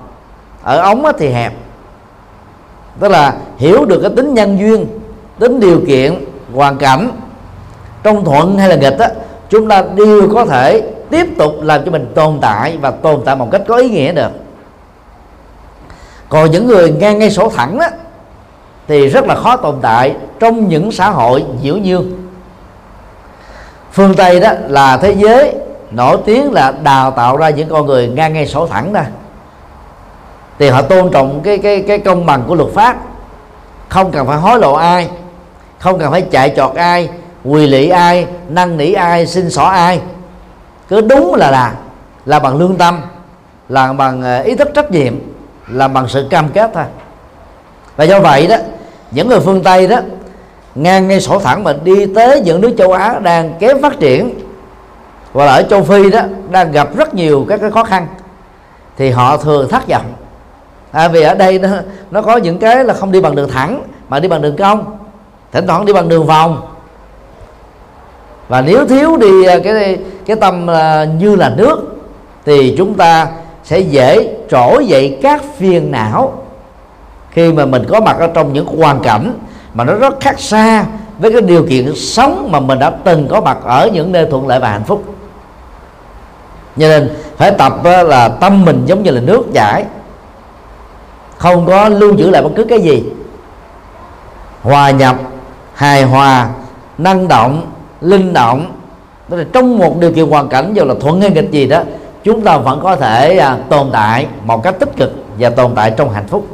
[0.63, 1.53] ở ống thì hẹp.
[3.01, 4.87] Tức là hiểu được cái tính nhân duyên,
[5.39, 7.11] tính điều kiện, hoàn cảnh.
[8.03, 9.09] Trong thuận hay là nghịch á,
[9.51, 13.37] chúng ta đều có thể tiếp tục làm cho mình tồn tại và tồn tại
[13.37, 14.31] một cách có ý nghĩa được.
[16.29, 17.87] Còn những người ngang ngay sổ thẳng đó
[18.89, 22.11] thì rất là khó tồn tại trong những xã hội nhiễu nhương
[23.93, 25.55] phương tây đó là thế giới
[25.91, 29.07] nổi tiếng là đào tạo ra những con người ngang ngay sổ thẳng ra
[30.61, 32.97] thì họ tôn trọng cái cái cái công bằng của luật pháp.
[33.89, 35.09] Không cần phải hối lộ ai,
[35.79, 37.11] không cần phải chạy chọt ai,
[37.45, 40.01] quỳ lị ai, năn nỉ ai, xin xỏ ai.
[40.89, 41.75] Cứ đúng là là
[42.27, 43.01] là bằng lương tâm,
[43.69, 45.15] là bằng ờ, ý thức trách nhiệm,
[45.69, 46.85] là bằng sự cam kết thôi.
[47.97, 48.57] Và do vậy đó,
[49.11, 49.97] những người phương tây đó,
[50.75, 54.35] ngang ngay sổ thẳng mà đi tới những nước châu á đang kém phát triển,
[55.33, 56.21] hoặc là ở châu phi đó,
[56.51, 58.07] đang gặp rất nhiều các cái khó khăn,
[58.97, 60.13] thì họ thường thất vọng
[60.93, 61.69] à, vì ở đây nó,
[62.11, 64.85] nó có những cái là không đi bằng đường thẳng mà đi bằng đường cong.
[65.53, 66.61] Thỉnh thoảng đi bằng đường vòng.
[68.49, 71.97] Và nếu thiếu đi à, cái cái tâm à, như là nước
[72.45, 73.27] thì chúng ta
[73.65, 76.43] sẽ dễ trỗi dậy các phiền não.
[77.31, 79.39] Khi mà mình có mặt ở trong những hoàn cảnh
[79.75, 80.85] mà nó rất khác xa
[81.19, 84.49] với cái điều kiện sống mà mình đã từng có mặt ở những nơi thuận
[84.49, 85.05] lợi và hạnh phúc.
[86.77, 89.85] Cho nên phải tập à, là tâm mình giống như là nước chảy
[91.41, 93.05] không có lưu giữ lại bất cứ cái gì.
[94.63, 95.17] Hòa nhập
[95.75, 96.49] hài hòa
[96.99, 97.67] năng động
[98.01, 98.73] linh động.
[99.29, 101.83] Tức là trong một điều kiện hoàn cảnh dù là thuận hay nghịch gì đó
[102.25, 105.95] chúng ta vẫn có thể à, tồn tại một cách tích cực và tồn tại
[105.97, 106.47] trong hạnh phúc.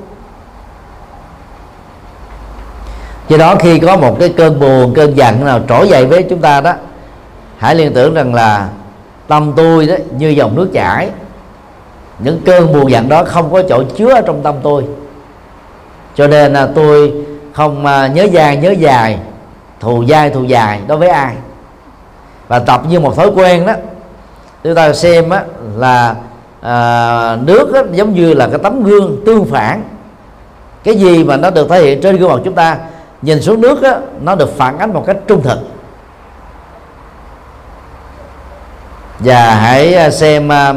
[3.29, 6.41] Do đó khi có một cái cơn buồn cơn giận nào trỗi dậy với chúng
[6.41, 6.73] ta đó
[7.59, 8.69] hãy liên tưởng rằng là
[9.29, 11.11] tâm tôi đó như dòng nước chảy
[12.19, 14.85] những cơn buồn giận đó không có chỗ chứa ở trong tâm tôi.
[16.15, 17.13] Cho nên là tôi
[17.53, 19.19] không à, nhớ dài nhớ dài
[19.81, 21.35] thù dai thù dài đối với ai.
[22.49, 23.73] Và tập như một thói quen đó
[24.65, 25.45] chúng ta xem á,
[25.77, 26.15] là
[26.61, 29.83] à, nước á, giống như là cái tấm gương tương phản.
[30.85, 32.79] Cái gì mà nó được thể hiện trên gương mặt chúng ta
[33.23, 35.59] nhìn xuống nước á, nó được phản ánh một cách trung thực.
[39.19, 40.77] Và hãy à, xem uh,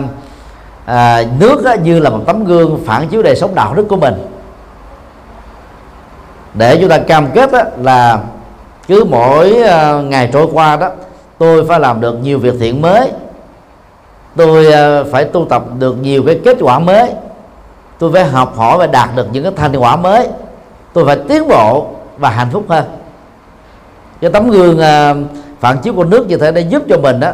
[0.89, 3.95] à, nước á, như là một tấm gương phản chiếu đời sống đạo đức của
[3.95, 4.13] mình.
[6.53, 8.19] Để chúng ta cam kết á, là
[8.87, 10.89] cứ mỗi à, ngày trôi qua đó
[11.37, 13.11] tôi phải làm được nhiều việc thiện mới.
[14.35, 17.11] Tôi à, phải tu tập được nhiều cái kết quả mới.
[17.99, 20.27] Tôi phải học hỏi và đạt được những cái thành quả mới.
[20.93, 22.85] Tôi phải tiến bộ và hạnh phúc hơn.
[24.21, 25.13] Cái tấm gương à,
[25.59, 27.31] phản chiếu của nước như thế để giúp cho mình đó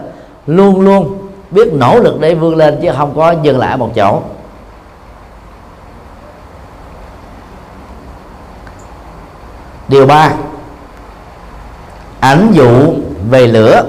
[0.48, 1.25] luôn luôn
[1.56, 4.22] biết nỗ lực để vươn lên chứ không có dừng lại một chỗ.
[9.88, 10.32] Điều ba,
[12.20, 12.94] ảnh dụ
[13.30, 13.84] về lửa.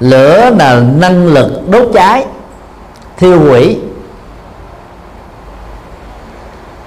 [0.00, 2.26] Lửa là năng lực đốt cháy,
[3.16, 3.80] thiêu hủy.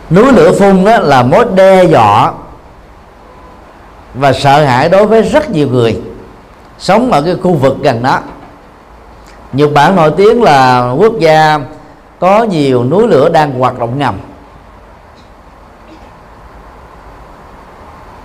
[0.09, 2.33] Núi lửa phun đó là mối đe dọa
[4.13, 6.01] và sợ hãi đối với rất nhiều người
[6.79, 8.19] sống ở cái khu vực gần đó.
[9.53, 11.59] Nhật Bản nổi tiếng là quốc gia
[12.19, 14.17] có nhiều núi lửa đang hoạt động ngầm.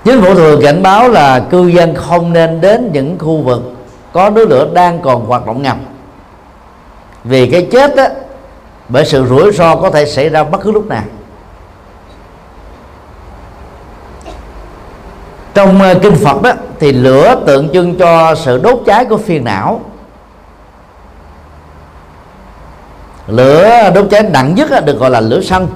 [0.04, 3.62] Chính phủ thường cảnh báo là cư dân không nên đến những khu vực
[4.12, 5.76] có núi lửa đang còn hoạt động ngầm.
[7.24, 8.08] Vì cái chết á,
[8.88, 11.02] bởi sự rủi ro có thể xảy ra bất cứ lúc nào.
[15.54, 19.44] Trong ờ, kinh Phật đó thì lửa tượng trưng cho sự đốt cháy của phiền
[19.44, 19.80] não.
[23.26, 25.68] Lửa đốt cháy nặng nhất được gọi là lửa sân.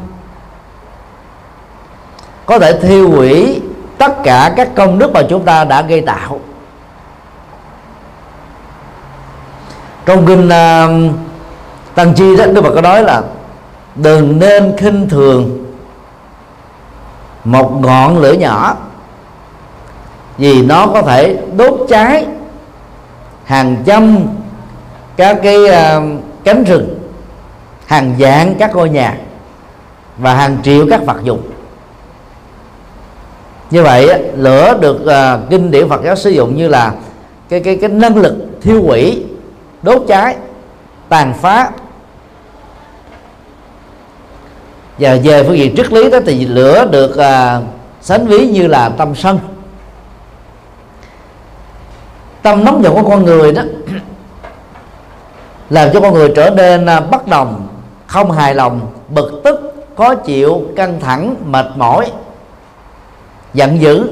[2.47, 3.63] Có thể thiêu hủy
[3.99, 6.41] tất cả các công đức mà chúng ta đã gây tạo.
[10.07, 11.15] Trong kinh uh,
[11.95, 13.23] tăng chi đó đức phật có nói là
[13.95, 15.67] đừng nên khinh thường
[17.45, 18.77] một ngọn lửa nhỏ
[20.39, 22.27] vì nó có thể đốt cháy
[23.45, 24.19] hàng trăm
[25.17, 26.99] các cái uh, cánh rừng
[27.87, 29.19] hàng dạng các ngôi nhà
[30.19, 31.43] và hàng triệu các vật dụng.
[33.71, 36.95] Như vậy lửa được uh, kinh điển Phật giáo sử dụng như là
[37.49, 39.25] cái cái cái năng lực thiêu hủy
[39.83, 40.37] đốt cháy
[41.09, 41.71] tàn phá.
[44.99, 47.65] Và về phương diện triết lý đó thì lửa được uh,
[48.01, 49.39] sánh ví như là tâm sân
[52.47, 53.63] tâm nóng giận của con người đó
[55.71, 57.69] làm cho con người trở nên à, bất đồng
[58.07, 62.11] không hài lòng bực tức khó chịu căng thẳng mệt mỏi
[63.55, 64.11] giận dữ.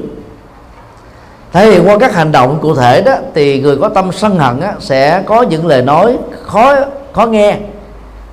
[1.51, 4.59] Thể hiện qua các hành động cụ thể đó thì người có tâm sân hận
[4.59, 6.75] á, sẽ có những lời nói khó
[7.13, 7.57] khó nghe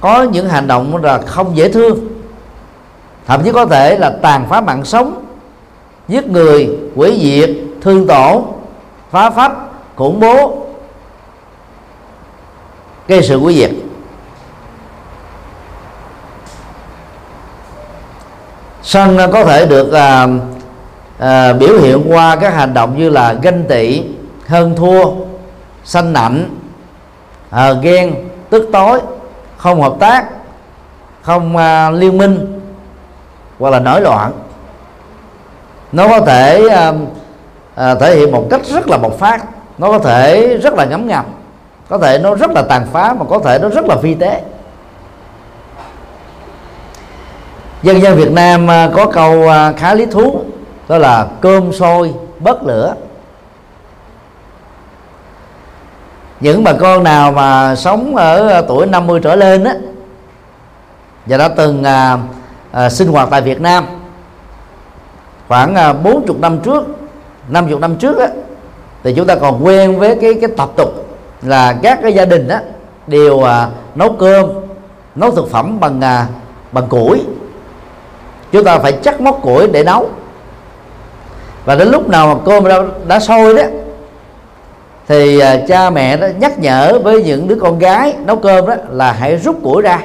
[0.00, 1.98] có những hành động là không dễ thương.
[3.26, 5.24] Thậm chí có thể là tàn phá mạng sống
[6.08, 7.50] giết người quỷ diệt
[7.82, 8.42] thương tổn
[9.10, 9.52] phá phách
[9.96, 10.66] khủng bố
[13.08, 13.70] gây sự quý diệt
[18.82, 20.26] sân có thể được à,
[21.18, 24.02] à, biểu hiện qua các hành động như là ganh tị
[24.46, 25.04] hơn thua
[25.84, 26.56] sanh nạnh
[27.50, 28.14] à, ghen
[28.50, 29.00] tức tối
[29.56, 30.26] không hợp tác
[31.22, 32.60] không à, liên minh
[33.58, 34.32] hoặc là nổi loạn.
[35.92, 36.92] Nó có thể à,
[37.74, 39.44] à, thể hiện một cách rất là bộc phát
[39.82, 41.24] nó có thể rất là ngấm ngầm
[41.88, 44.42] có thể nó rất là tàn phá mà có thể nó rất là phi tế.
[47.82, 50.44] Dân dân Việt Nam à, có câu à, khá lý thú
[50.88, 52.94] đó là cơm sôi bớt lửa.
[56.40, 59.74] Những bà con nào mà sống ở à, tuổi 50 trở lên á
[61.26, 62.18] và đã từng à,
[62.72, 63.86] à, sinh hoạt tại Việt Nam
[65.48, 66.84] khoảng à, 40 năm trước
[67.48, 68.28] 50 năm trước á
[69.04, 70.88] thì chúng ta còn quen với cái cái tập tục
[71.42, 72.60] là các cái gia đình á
[73.06, 74.46] đều à, nấu cơm
[75.14, 76.26] nấu thực phẩm bằng à,
[76.72, 77.20] bằng củi.
[78.52, 80.08] Chúng ta phải chắc móc củi để nấu.
[81.64, 83.62] Và đến lúc nào mà cơm đã, đã sôi đó
[85.08, 88.74] thì à, cha mẹ đó nhắc nhở với những đứa con gái nấu cơm đó
[88.90, 90.00] là hãy rút củi ra.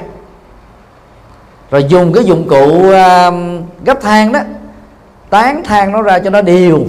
[1.70, 3.30] Rồi dùng cái dụng cụ à,
[3.84, 4.40] gấp than đó
[5.30, 6.80] tán than nó ra cho nó đều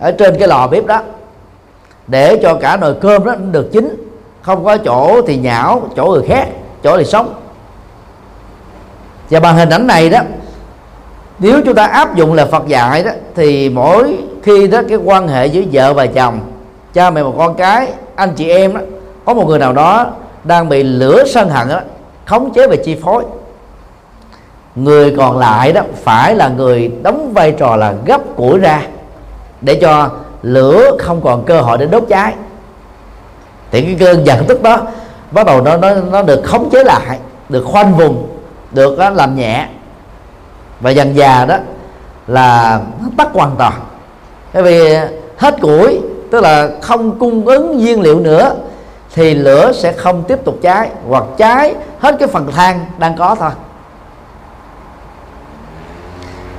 [0.00, 1.02] ở trên cái lò bếp đó
[2.08, 4.04] để cho cả nồi cơm đó được chín.
[4.42, 6.48] Không có chỗ thì nhão, chỗ người khác,
[6.82, 7.34] chỗ thì sống.
[9.30, 10.20] Và bằng hình ảnh này đó,
[11.38, 15.28] nếu chúng ta áp dụng là Phật dạy đó, thì mỗi khi đó cái quan
[15.28, 16.40] hệ giữa vợ và chồng,
[16.94, 18.80] cha mẹ và con cái, anh chị em đó,
[19.24, 20.06] có một người nào đó
[20.44, 21.80] đang bị lửa sân hận đó,
[22.24, 23.24] khống chế và chi phối.
[24.74, 28.82] Người còn lại đó phải là người đóng vai trò là gấp củi ra
[29.60, 30.10] để cho
[30.42, 32.34] lửa không còn cơ hội để đốt cháy.
[33.70, 34.80] Thì cái cơn giận tức đó
[35.30, 38.28] bắt đầu nó nó nó được khống chế lại được khoanh vùng
[38.70, 39.68] được đó, làm nhẹ.
[40.80, 41.56] Và dần già đó
[42.26, 43.72] là nó tắt hoàn toàn.
[44.54, 44.96] Bởi vì
[45.36, 48.54] hết củi tức là không cung ứng nhiên liệu nữa
[49.14, 53.36] thì lửa sẽ không tiếp tục cháy hoặc cháy hết cái phần than đang có
[53.40, 53.50] thôi.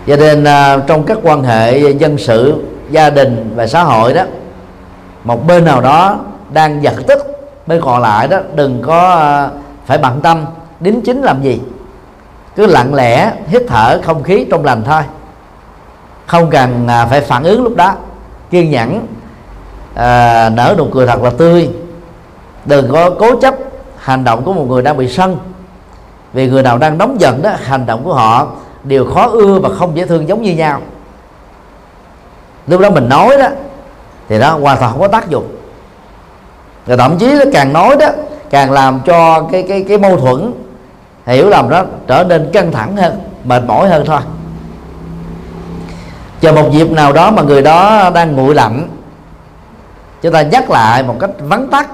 [0.07, 4.23] Cho nên à, trong các quan hệ dân sự gia đình và xã hội đó
[5.23, 6.19] một bên nào đó
[6.53, 7.19] đang giật tức
[7.67, 9.51] bên còn lại đó đừng có ờ,
[9.85, 10.45] phải bận tâm
[10.79, 11.61] đính chính làm gì.
[12.55, 15.01] Cứ lặng lẽ hít thở không khí trong lành thôi.
[16.25, 17.93] Không cần à, phải phản ứng lúc đó.
[18.49, 19.07] Kiên nhẫn
[19.95, 21.69] à, nở nụ cười thật là tươi.
[22.65, 23.55] Đừng có cố chấp
[23.97, 25.37] hành động của một người đang bị sân.
[26.33, 28.47] Vì người nào đang nóng giận đó hành động của họ
[28.83, 30.81] đều khó ưa và không dễ thương giống như nhau
[32.69, 33.47] lúc đó mình nói đó
[34.29, 35.47] thì nó hoàn toàn không có tác dụng.
[36.85, 38.07] Và thậm chí nó càng nói đó
[38.49, 40.51] càng làm cho cái cái cái mâu thuẫn
[41.25, 44.19] hiểu lầm đó trở nên căng thẳng hơn mệt mỏi hơn thôi.
[46.41, 48.87] Chờ một dịp nào đó mà người đó đang nguội lạnh
[50.21, 51.89] chúng ta nhắc lại một cách vắn tắt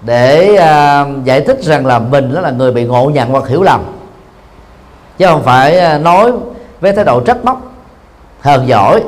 [0.00, 3.62] để à, giải thích rằng là mình đó là người bị ngộ nhận hoặc hiểu
[3.62, 3.80] lầm.
[5.18, 6.32] Chứ không phải à, nói
[6.80, 7.60] với thái độ trách móc
[8.40, 9.02] hờn giỏi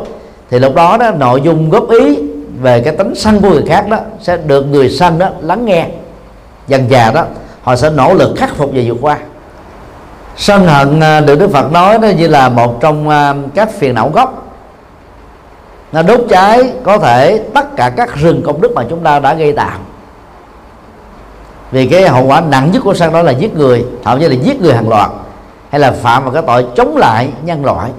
[0.52, 2.18] thì lúc đó đó, nội dung góp ý
[2.60, 5.86] về cái tính sân của người khác đó sẽ được người sân đó lắng nghe.
[6.68, 7.24] Dần già đó,
[7.62, 9.18] họ sẽ nỗ lực khắc phục và vượt qua.
[10.36, 13.94] Sân hận à, được đức phật nói đó như là một trong à, các phiền
[13.94, 14.56] não gốc.
[15.92, 19.34] Nó đốt cháy có thể tất cả các rừng công đức mà chúng ta đã
[19.34, 19.78] gây tạo
[21.70, 24.34] vì cái hậu quả nặng nhất của sân đó là giết người, thậm chí là
[24.34, 25.10] giết người hàng loạt,
[25.70, 27.90] hay là phạm vào cái tội chống lại nhân loại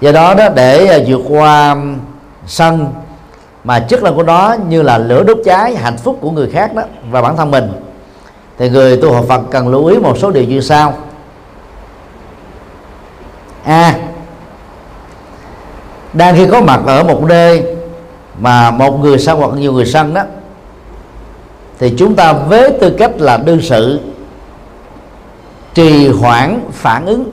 [0.00, 1.76] do đó đó để à, vượt qua
[2.46, 2.92] sân
[3.64, 6.74] mà chức năng của nó như là lửa đốt cháy hạnh phúc của người khác
[6.74, 7.72] đó và bản thân mình
[8.58, 10.94] thì người tu học Phật cần lưu ý một số điều như sau.
[13.64, 13.98] A à,
[16.12, 17.64] đang khi có mặt ở một nơi
[18.38, 20.22] mà một người sân hoặc nhiều người sân đó
[21.78, 24.00] thì chúng ta với tư cách là đương sự
[25.74, 27.30] trì hoãn phản ứng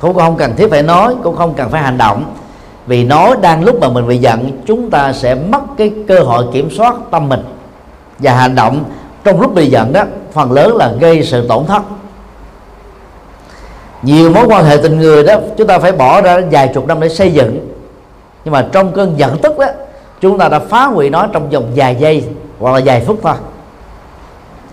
[0.00, 2.24] cũng không cần thiết phải nói, cũng không cần phải hành động.
[2.86, 6.44] Vì nói đang lúc mà mình bị giận, chúng ta sẽ mất cái cơ hội
[6.52, 7.40] kiểm soát tâm mình.
[8.18, 8.84] Và hành động
[9.24, 11.82] trong lúc bị giận đó, phần lớn là gây sự tổn thất.
[14.02, 17.00] Nhiều mối quan hệ tình người đó, chúng ta phải bỏ ra vài chục năm
[17.00, 17.68] để xây dựng.
[18.44, 19.66] Nhưng mà trong cơn giận tức đó,
[20.20, 22.24] chúng ta đã phá hủy nó trong vòng vài giây
[22.58, 23.34] hoặc là vài phút thôi.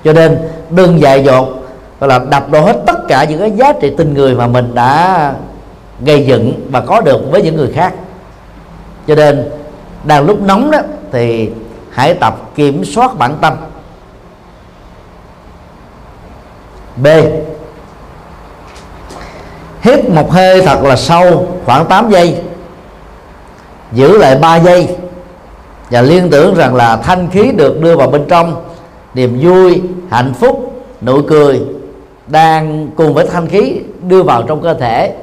[0.04, 0.38] Cho nên,
[0.70, 1.48] đừng dại dột
[2.00, 4.76] gọi là đập đổ hết tất cả những cái giá trị tình người mà mình
[4.76, 5.34] đã
[6.06, 7.94] gây dựng và có được với những người khác.
[9.08, 9.50] Cho nên,
[10.04, 10.80] đang lúc nóng đó,
[11.12, 11.50] thì
[11.92, 13.54] hãy tập kiểm soát bản tâm.
[16.96, 17.08] B.
[19.82, 22.38] Hít một hơi thật là sâu khoảng 8 giây.
[23.92, 24.96] Giữ lại 3 giây.
[25.90, 28.64] Và liên tưởng rằng là thanh khí được đưa vào bên trong.
[29.14, 31.62] Niềm vui, hạnh phúc, nụ cười
[32.28, 35.14] đang cùng với thanh khí đưa vào trong cơ thể.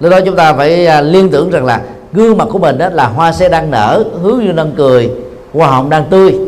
[0.00, 1.80] Lúc đó chúng ta phải à, liên tưởng rằng là
[2.12, 5.10] gương mặt của mình đó là hoa sen đang nở hướng dương đang cười
[5.54, 6.38] hoa hồng đang tươi.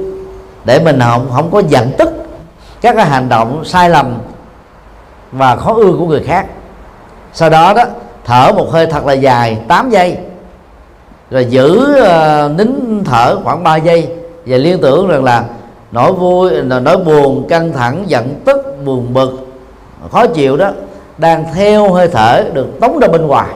[0.64, 2.08] Để mình không không có giận tức
[2.80, 4.18] các cái hành động sai lầm
[5.32, 6.46] và khó ưa của người khác.
[7.32, 7.84] Sau đó đó
[8.24, 10.16] thở một hơi thật là dài 8 giây
[11.30, 14.08] rồi giữ uh, nín thở khoảng 3 giây
[14.46, 15.44] và liên tưởng rằng là
[15.92, 19.43] nỗi vui nỗi buồn căng thẳng giận tức buồn bực
[20.12, 20.70] khó chịu đó
[21.18, 23.48] đang theo hơi thở được tống ra bên ngoài.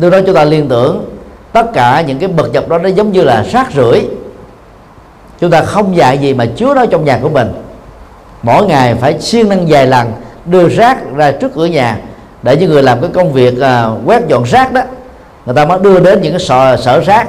[0.00, 1.04] Từ đó chúng ta liên tưởng
[1.52, 4.08] tất cả những cái bực dập đó nó giống như là rác rưởi.
[5.40, 7.52] Chúng ta không dạy gì mà chứa nó trong nhà của mình.
[8.42, 10.12] Mỗi ngày phải siêng năng vài lần
[10.44, 11.98] đưa rác ra trước cửa nhà
[12.42, 14.82] để những người làm cái công việc à, quét dọn rác đó
[15.46, 17.28] người ta mới đưa đến những cái sở, sở rác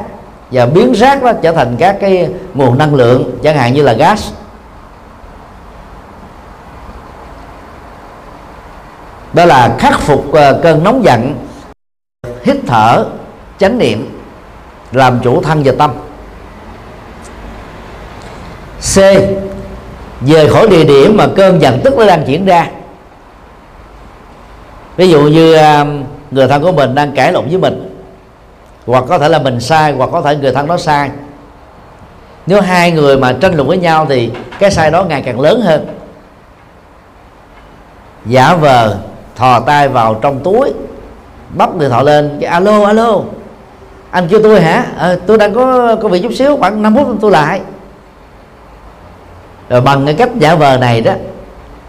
[0.51, 3.93] và biến rác đó trở thành các cái nguồn năng lượng chẳng hạn như là
[3.93, 4.31] gas.
[9.33, 11.35] Đó là khắc phục ờ, cơn nóng giận,
[12.43, 13.05] hít thở,
[13.57, 14.19] chánh niệm,
[14.91, 15.91] làm chủ thân và tâm.
[18.79, 18.97] C.
[20.21, 22.67] Về khỏi địa điểm mà cơn giận tức nó đang diễn ra.
[24.97, 25.85] Ví dụ như ờ,
[26.31, 27.97] người thân của mình đang cãi lộn với mình,
[28.85, 31.09] hoặc có thể là mình sai, hoặc có thể người thân đó sai.
[32.45, 35.61] Nếu hai người mà tranh luận với nhau thì cái sai đó ngày càng lớn
[35.61, 35.87] hơn.
[38.25, 38.97] Giả vờ
[39.39, 40.73] thò tay vào trong túi
[41.49, 43.19] bắp điện thoại lên cái alo alo.
[44.11, 44.85] Anh kêu tôi hả?
[44.97, 47.61] À, tôi đang có có việc chút xíu khoảng 5 phút tôi lại.
[49.69, 51.13] Rồi bằng cái cách giả vờ này đó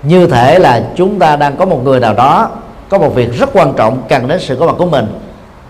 [0.02, 2.50] như thể là chúng ta đang có một người nào đó
[2.88, 5.06] có một việc rất quan trọng cần đến sự có mặt của mình.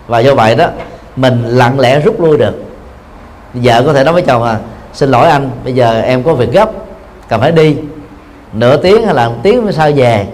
[0.07, 0.65] Và do vậy đó
[1.15, 2.63] mình lặng lẽ rút lui được.
[3.53, 4.57] Vợ có thể nói với chồng à
[4.93, 6.69] xin lỗi anh bây giờ em có việc gấp
[7.29, 7.77] cần phải đi.
[8.53, 10.27] Nửa tiếng hay là một tiếng mới về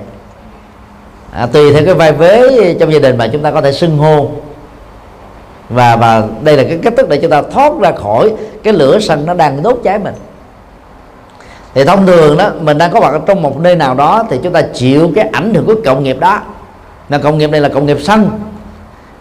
[1.38, 3.98] à, tùy theo cái vai vế trong gia đình mà chúng ta có thể xưng
[3.98, 4.30] hô.
[5.70, 8.34] Và và đây là cái cách thức để chúng ta thoát ra khỏi
[8.64, 10.14] cái lửa sân nó đang đốt cháy mình.
[11.74, 14.54] Thì thông thường đó mình đang có mặt trong một nơi nào đó thì chúng
[14.54, 16.40] ta chịu cái ảnh hưởng của cộng nghiệp đó.
[17.10, 18.30] Là cộng nghiệp này là cộng nghiệp sân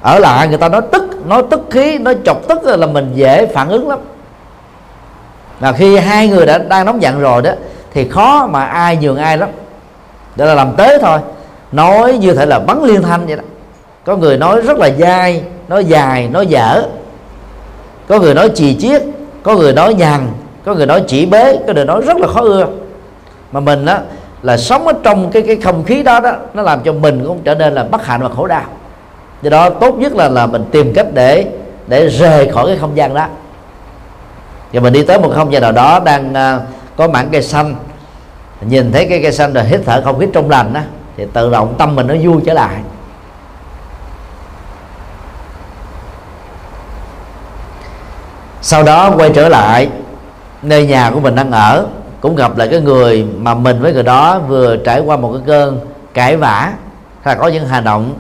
[0.03, 3.47] ở lại người ta nói tức nói tức khí nói chọc tức là mình dễ
[3.47, 3.99] phản ứng lắm.
[5.61, 7.51] Là khi hai người đã đang nóng giận rồi đó
[7.95, 9.49] thì khó mà ai nhường ai lắm.
[10.37, 11.19] Đó là làm tế thôi
[11.73, 13.43] nói như thể là bắn liên thanh vậy đó.
[14.05, 16.83] Có người nói rất là dai nói dài nói dở.
[18.09, 19.03] Có người nói chì chiết
[19.43, 20.27] có người nói nhàn
[20.64, 22.67] có người nói chỉ bế có người nói rất là khó ưa.
[23.53, 24.01] Mà mình á
[24.43, 27.41] là sống ở trong cái cái không khí đó đó nó làm cho mình cũng
[27.45, 28.64] trở nên là bất hạnh và khổ đau.
[29.43, 31.47] Do đó tốt nhất là là mình tìm cách để
[31.87, 33.27] để rời khỏi cái không gian đó.
[34.73, 36.62] Và mình đi tới một không gian nào đó đang uh,
[36.97, 37.75] có mảng cây xanh.
[38.61, 40.81] Nhìn thấy cái cây xanh rồi hít thở không khí trong lành đó
[41.17, 42.77] thì tự động tâm mình nó vui trở lại.
[48.62, 49.89] Sau đó quay trở lại,
[50.62, 51.87] nơi nhà của mình đang ở,
[52.21, 55.43] cũng gặp lại cái người mà mình với người đó vừa trải qua một cái
[55.47, 55.81] cơn
[56.14, 56.73] cãi vã
[57.23, 58.14] hay là có những hành động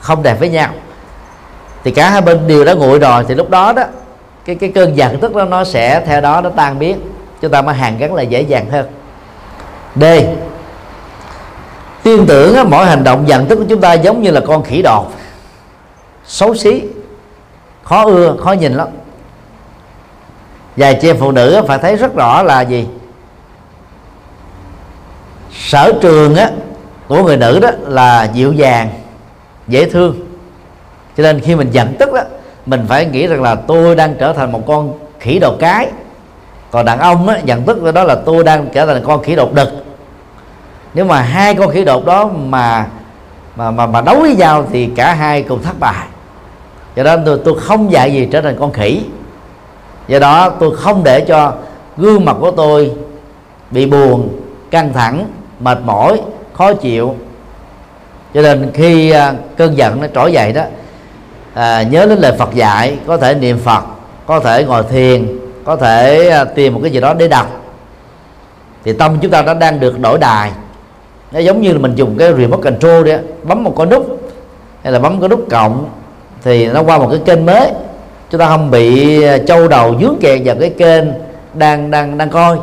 [0.00, 0.70] không đẹp với nhau.
[1.84, 3.82] Thì cả hai bên đều đã nguội rồi, thì lúc đó đó,
[4.44, 7.00] cái cái cơn giận tức đó nó sẽ theo đó nó tan biến,
[7.40, 8.86] chúng ta mới hàn gắn lại dễ dàng hơn.
[9.96, 10.04] D
[12.02, 14.64] tin tưởng á, mỗi hành động giận tức của chúng ta giống như là con
[14.64, 15.06] khỉ đọt.
[16.26, 16.82] Xấu xí
[17.82, 18.88] khó ưa khó nhìn lắm.
[20.76, 22.86] Và chị em phụ nữ phải thấy rất rõ là gì?
[25.52, 26.50] Sở trường á
[27.08, 28.88] của người nữ đó là dịu dàng
[29.68, 30.16] dễ thương.
[31.16, 32.22] Cho nên khi mình giận tức đó
[32.66, 35.88] mình phải nghĩ rằng là tôi đang trở thành một con khỉ đột cái.
[36.70, 39.52] Còn đàn ông á, giận tức đó là tôi đang trở thành con khỉ đột
[39.52, 39.68] đực
[40.94, 42.86] nếu mà hai con khỉ đột đó mà
[43.56, 46.06] mà mà mà đấu với nhau thì cả hai cùng thất bại.
[46.96, 49.02] Do đó tôi, tôi không dạy gì trở thành con khỉ.
[50.08, 51.52] Do đó tôi không để cho
[51.96, 52.92] gương mặt của tôi
[53.70, 55.26] bị buồn căng thẳng
[55.60, 56.20] mệt mỏi
[56.52, 57.16] khó chịu.
[58.34, 60.62] Cho nên khi à, cơn giận nó trỗi dậy đó
[61.54, 63.84] à, nhớ đến lời Phật dạy có thể niệm Phật
[64.26, 67.46] có thể ngồi thiền có thể à, tìm một cái gì đó để đọc
[68.84, 70.50] thì tâm chúng ta đã đang được đổi đài
[71.32, 74.20] nó giống như là mình dùng cái remote control đấy bấm một cái nút
[74.82, 75.88] hay là bấm cái nút cộng
[76.42, 77.70] thì nó qua một cái kênh mới.
[78.30, 81.04] Chúng ta không bị à, châu đầu dướng kẹt vào cái kênh
[81.54, 82.58] đang đang đang coi.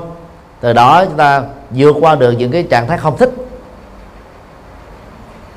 [0.62, 3.30] Từ đó chúng ta vượt qua được những cái trạng thái không thích.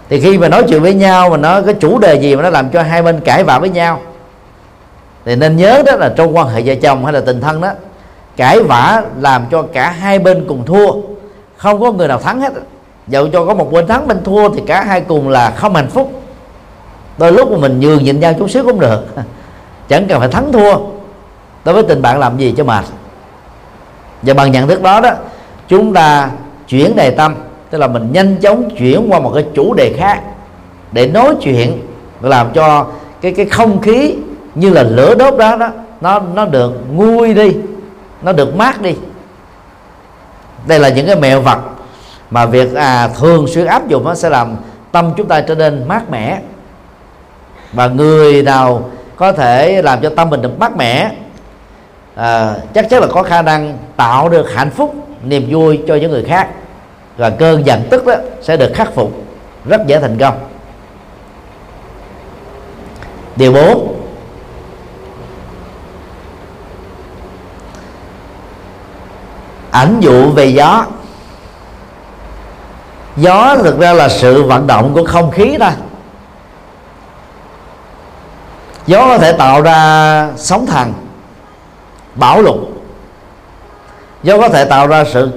[0.09, 2.51] Thì khi mà nói chuyện với nhau mà nó cái chủ đề gì mà nó
[2.51, 4.01] làm cho hai bên cãi vã với nhau,
[5.25, 7.71] thì nên nhớ đó là trong quan hệ vợ chồng hay là tình thân đó,
[8.37, 10.93] cãi vã làm cho cả hai bên cùng thua.
[11.57, 12.53] Không có người nào thắng hết
[13.09, 15.91] dẫu cho có một bên thắng bên thua thì cả hai cùng là không hạnh
[15.91, 16.23] phúc.
[17.19, 19.07] Đôi lúc mà mình nhường nhịn nhau chút xíu cũng được.
[19.89, 20.77] Chẳng cần phải thắng thua.
[21.65, 22.85] Đối với tình bạn làm gì cho mệt.
[24.23, 25.11] Và bằng nhận thức đó đó,
[25.69, 26.31] chúng ta
[26.69, 27.35] chuyển đề tâm.
[27.71, 30.23] Tức là mình nhanh chóng chuyển qua một cái chủ đề khác
[30.93, 31.83] để nói chuyện
[32.21, 32.87] làm cho
[33.21, 34.15] cái cái không khí
[34.55, 35.69] như là lửa đốt đó đó,
[36.01, 37.57] nó nó được nguôi đi,
[38.23, 38.95] nó được mát đi.
[40.67, 41.59] Đây là những cái mẹo vật
[42.31, 44.57] mà việc à, thường xuyên áp dụng nó sẽ làm
[44.93, 46.41] tâm chúng ta trở nên mát mẻ.
[47.73, 51.11] Và người nào có thể làm cho tâm mình được mát mẻ
[52.15, 56.11] à, chắc chắn là có khả năng tạo được hạnh phúc niềm vui cho những
[56.11, 56.49] người khác.
[57.17, 59.13] Và cơn giận tức đó sẽ được khắc phục
[59.65, 60.39] rất dễ thành công.
[63.37, 63.95] Điều 4
[69.71, 70.87] ảnh dụ về gió
[73.19, 75.71] gió thực ra là sự vận động của không khí thôi
[78.87, 80.93] gió có thể tạo ra sóng thần,
[82.15, 82.57] bão lụt.
[84.23, 85.31] Gió có thể tạo ra sự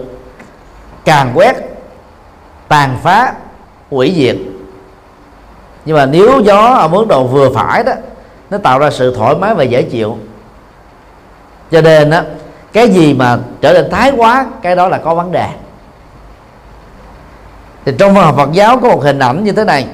[1.06, 1.56] càn quét,
[2.68, 3.34] tàn phá,
[3.90, 4.36] hủy diệt.
[5.86, 7.94] Nhưng mà nếu gió ở mức độ vừa phải đó,
[8.50, 10.18] nó tạo ra sự thoải mái và dễ chịu.
[11.72, 12.22] Cho nên đó
[12.74, 15.48] cái gì mà trở nên thái quá, cái đó là có vấn đề
[17.86, 19.88] thì trong văn học Phật giáo có một hình ảnh như thế này.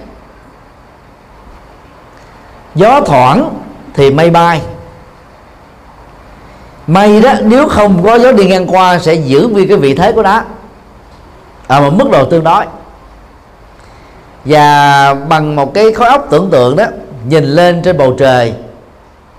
[2.76, 3.50] Gió thoảng
[3.94, 4.62] thì mây bay.
[6.88, 10.12] Mây đó, nếu không có gió đi ngang qua sẽ giữ nguyên cái vị thế
[10.12, 10.44] của nó.
[11.68, 12.66] Ở một mức độ tương đối.
[14.46, 16.86] Và bằng một cái khối óc tưởng tượng đó,
[17.28, 18.54] nhìn lên trên bầu trời,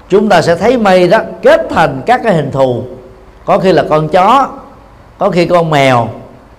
[0.09, 2.83] chúng ta sẽ thấy mây đó kết thành các cái hình thù.
[3.45, 4.49] Có khi là con chó,
[5.19, 6.09] có khi con mèo,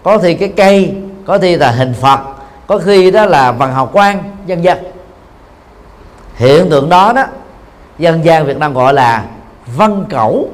[0.03, 0.93] có khi cái cây
[1.29, 2.19] có khi là hình phật
[2.67, 4.77] có khi đó là văn học quan dân dân
[6.35, 7.23] hiện tượng đó đó
[7.97, 9.23] dân gian việt nam gọi là
[9.75, 10.49] văn cẩu.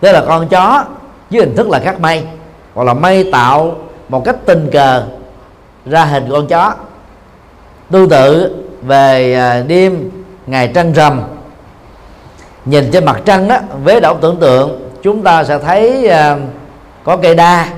[0.00, 0.84] Tức là con chó
[1.30, 2.24] với hình thức là các mây
[2.74, 3.76] hoặc là mây tạo
[4.08, 5.06] một cách tình cờ
[5.86, 6.74] ra hình con chó.
[7.90, 10.10] Tương tự về à, đêm
[10.46, 11.22] ngày trăng rằm
[12.64, 16.38] nhìn trên mặt trăng đó với động tưởng tượng chúng ta sẽ thấy uh,
[17.04, 17.68] có cây đa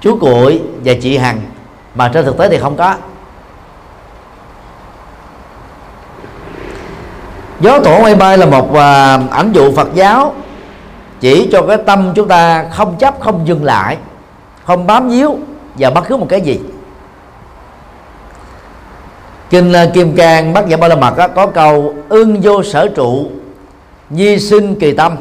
[0.00, 1.40] chú cuội và chị hằng
[1.94, 2.94] mà trên thực tế thì không có.
[7.60, 10.34] Gió tổ mây bay là một à, uh, ảnh dụ phật giáo
[11.20, 13.96] chỉ cho cái tâm chúng ta không chấp không dừng lại
[14.64, 15.38] không bám víu
[15.74, 16.60] và bất cứ một cái gì.
[19.50, 23.30] Kinh à, kim cang bát nhã ba la mật có câu ưng vô sở trụ
[24.10, 25.16] nhi sinh kỳ tâm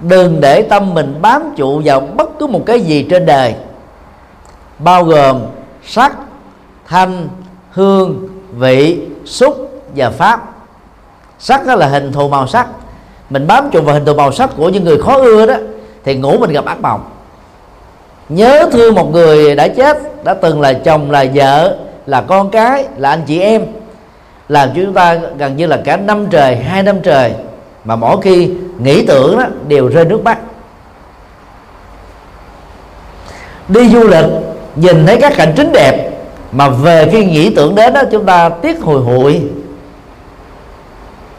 [0.00, 3.54] đừng để tâm mình bám trụ vào bất cứ một cái gì trên đời.
[4.78, 5.40] Bao gồm
[5.86, 6.16] sắc,
[6.86, 7.28] thanh,
[7.70, 10.40] hương, vị, xúc và pháp.
[11.38, 12.66] Sắc đó là hình thù màu sắc.
[13.30, 15.54] Mình bám trụ vào hình thù màu sắc của những người khó ưa đó,
[16.04, 17.04] thì ngủ mình gặp ác mộng.
[18.28, 21.76] Nhớ thương một người đã chết, đã từng là chồng, là vợ,
[22.06, 23.62] là con cái, là anh chị em
[24.48, 27.32] làm cho chúng ta gần như là cả năm trời, hai năm trời.
[27.84, 30.38] Mà mỗi khi nghĩ tưởng đó đều rơi nước mắt.
[33.68, 34.24] Đi du lịch
[34.76, 36.10] nhìn thấy các cảnh chính đẹp
[36.52, 39.42] mà về khi nghĩ tưởng đến đó chúng ta tiếc hồi hụi.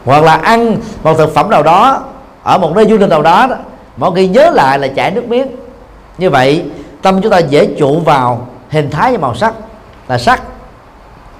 [0.04, 2.04] Hoặc là ăn một thực phẩm nào đó
[2.42, 3.48] ở một nơi du lịch nào đó,
[3.96, 5.46] đó khi nhớ lại là chảy nước miếng.
[6.18, 6.64] Như vậy
[7.02, 9.54] tâm chúng ta dễ trụ vào hình thái và màu sắc.
[10.08, 10.42] Là sắc.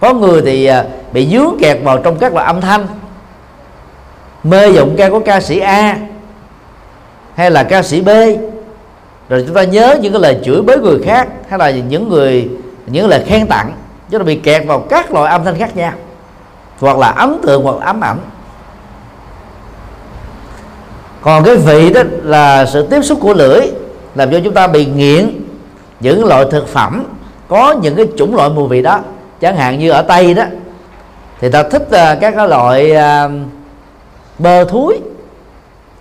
[0.00, 2.86] Có người thì à, bị dướng kẹt vào trong các loại âm thanh
[4.50, 5.96] mê giọng ca của ca sĩ A
[7.34, 8.08] hay là ca sĩ B.
[9.28, 12.48] Rồi chúng ta nhớ những cái lời chửi bới người khác hay là những người,
[12.86, 13.72] những lời khen tặng.
[14.10, 15.92] Chúng ta bị kẹt vào các loại âm thanh khác nhau.
[16.80, 18.18] Hoặc là ấn tượng hoặc là ám ảnh.
[21.20, 23.60] Còn cái vị đó là sự tiếp xúc của lưỡi,
[24.14, 25.40] làm cho chúng ta bị nghiện
[26.00, 27.04] những loại thực phẩm,
[27.48, 29.00] có những cái chủng loại mùi vị đó.
[29.40, 30.44] Chẳng hạn như ở tây đó,
[31.40, 33.28] thì ta thích à, các cái loại à,
[34.38, 35.00] bờ bơ thúi.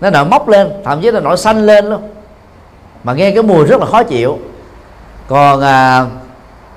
[0.01, 2.01] Nó nổi mốc lên thậm chí là nổi xanh lên luôn.
[3.03, 4.39] Mà nghe cái mùi rất là khó chịu.
[5.27, 6.05] Còn à,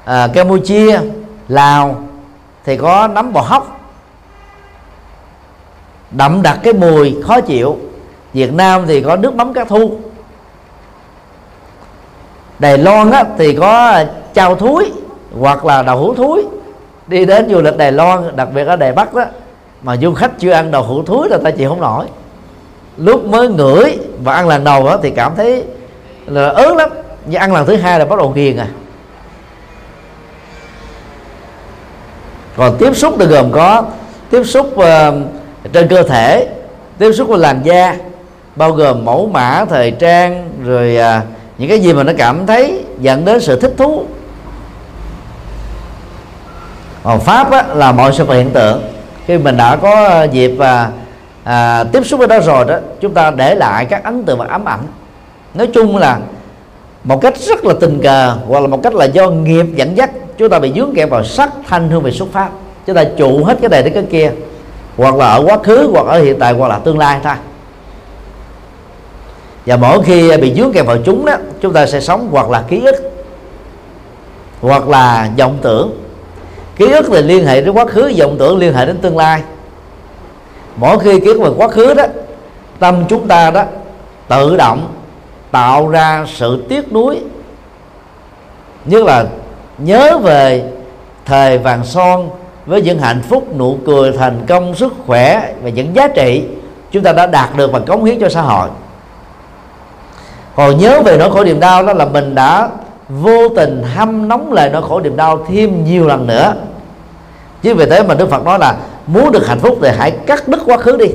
[0.05, 1.01] à, campuchia
[1.49, 2.03] lào
[2.65, 3.81] thì có nấm bò hóc
[6.11, 7.79] đậm đặc cái mùi khó chịu.
[8.33, 9.99] Việt nam thì có nước mắm cá thu.
[12.59, 14.05] Đài loan á, thì có
[14.35, 14.93] chao thúi
[15.39, 16.47] hoặc là đậu hũ thúi.
[17.07, 19.25] Đi đến du lịch Đài Loan đặc biệt ở Đài Bắc đó
[19.83, 22.07] mà du khách chưa ăn đậu hũ thúi là ta chịu không nổi.
[22.97, 25.65] Lúc mới ngửi và ăn lần đầu đó thì cảm thấy
[26.27, 26.91] là ớn lắm.
[27.27, 28.67] Nhưng ăn lần thứ hai là bắt đầu ghiền à.
[32.57, 33.85] Còn tiếp xúc thì gồm có
[34.31, 34.85] tiếp xúc uh,
[35.73, 36.49] trên cơ thể
[36.99, 37.97] tiếp xúc với làn da
[38.57, 41.25] bao gồm mẫu mã thời trang rồi uh,
[41.59, 44.05] những cái gì mà nó cảm thấy dẫn đến sự thích thú.
[47.03, 48.83] Còn pháp á, là mọi sự vật hiện tượng
[49.31, 50.91] khi mình đã có dịp và
[51.45, 54.47] à, tiếp xúc với đó rồi đó chúng ta để lại các ấn tượng và
[54.49, 54.81] ám ảnh.
[55.55, 56.19] Nói chung là
[57.05, 60.11] một cách rất là tình cờ hoặc là một cách là do nghiệp dẫn dắt
[60.39, 62.49] chúng ta bị dướng kẹt vào sắc thanh hương về xuất phát.
[62.87, 64.33] Chúng ta trụ hết cái này đến cái kia
[64.97, 67.35] hoặc là ở quá khứ hoặc ở hiện tại hoặc là tương lai thôi.
[69.67, 72.63] Và mỗi khi bị dướng kẹt vào chúng đó chúng ta sẽ sống hoặc là
[72.69, 73.13] ký ức
[74.61, 76.10] hoặc là vọng tưởng
[76.81, 79.43] ký ức thì liên hệ đến quá khứ, vọng tưởng liên hệ đến tương lai.
[80.77, 82.05] Mỗi khi ký ức về quá khứ đó,
[82.79, 83.65] tâm chúng ta đó
[84.29, 84.93] tự động
[85.51, 87.19] tạo ra sự tiếc nuối.
[88.85, 89.25] Như là
[89.79, 90.65] nhớ về
[91.25, 92.31] thời vàng son
[92.67, 96.45] với những hạnh phúc nụ cười thành công, sức khỏe và những giá trị
[96.91, 98.69] chúng ta đã đạt được và cống hiến cho xã hội.
[100.57, 102.69] Còn nhớ về nỗi khổ niềm đau đó là mình đã
[103.09, 106.55] vô tình hâm nóng lại nỗi khổ niềm đau thêm nhiều lần nữa
[107.63, 110.49] chứ vì thế mà đức phật nói là muốn được hạnh phúc thì hãy cắt
[110.49, 111.07] đứt quá khứ đi.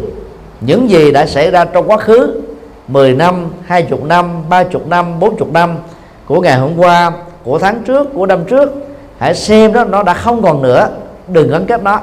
[0.62, 2.42] Những gì đã xảy ra trong quá khứ
[2.88, 5.78] 10 năm, 20 năm, 30 năm, 40 năm
[6.26, 7.12] của ngày hôm qua,
[7.44, 8.72] của tháng trước, của năm trước
[9.18, 10.90] hãy xem đó nó đã không còn nữa.
[11.28, 12.00] Đừng gắn kết nó.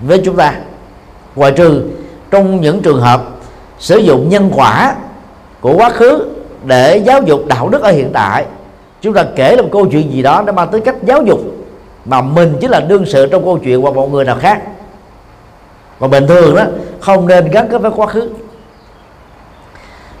[0.00, 0.54] Với chúng ta.
[1.36, 1.82] Ngoài trừ
[2.30, 3.22] trong những trường hợp
[3.78, 4.94] sử dụng nhân quả
[5.60, 6.30] của quá khứ
[6.64, 8.44] để giáo dục đạo đức ở hiện tại.
[9.00, 11.40] Chúng ta kể là một câu chuyện gì đó để mang tới cách giáo dục
[12.04, 14.62] mà mình chính là đương sự trong câu chuyện hoặc một người nào khác.
[16.00, 16.64] Còn bình thường đó
[17.00, 18.30] không nên gắn kết với quá khứ.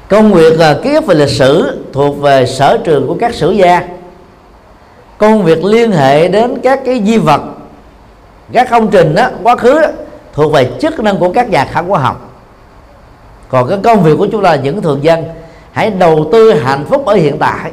[0.08, 3.82] Công việc là ký về lịch sử thuộc về sở trường của các sử gia.
[5.18, 7.40] Công việc liên hệ đến các cái di vật
[8.52, 9.88] các công trình đó quá khứ đó,
[10.32, 12.30] thuộc về chức năng của các nhà khảo cổ học.
[13.48, 15.24] Còn cái công việc của chúng ta những thường dân
[15.72, 17.70] hãy đầu tư hạnh phúc ở hiện tại.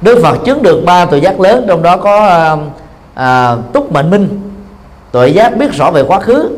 [0.00, 2.56] Đức Phật chứng được ba tội giác lớn trong đó có à,
[3.14, 4.40] à, túc mệnh minh.
[5.12, 6.50] Tội giác biết rõ về quá khứ.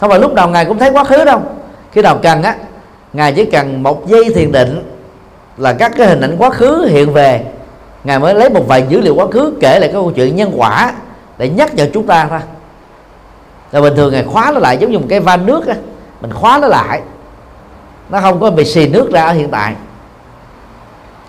[0.00, 1.42] Không phải lúc nào ngài cũng thấy quá khứ đâu.
[1.92, 2.56] Khi nào cần á
[3.12, 4.82] ngài chỉ cần một giây thiền định
[5.56, 7.44] là các cái hình ảnh quá khứ hiện về.
[8.04, 10.52] Ngài mới lấy một vài dữ liệu quá khứ kể lại cái câu chuyện nhân
[10.56, 10.92] quả
[11.38, 12.40] để nhắc nhở chúng ta thôi
[13.72, 15.74] Là bình thường ngài khóa nó lại giống như một cái van nước á.
[16.20, 17.02] Mình khóa nó lại.
[18.10, 19.74] Nó không có bị xì nước ra ở hiện tại.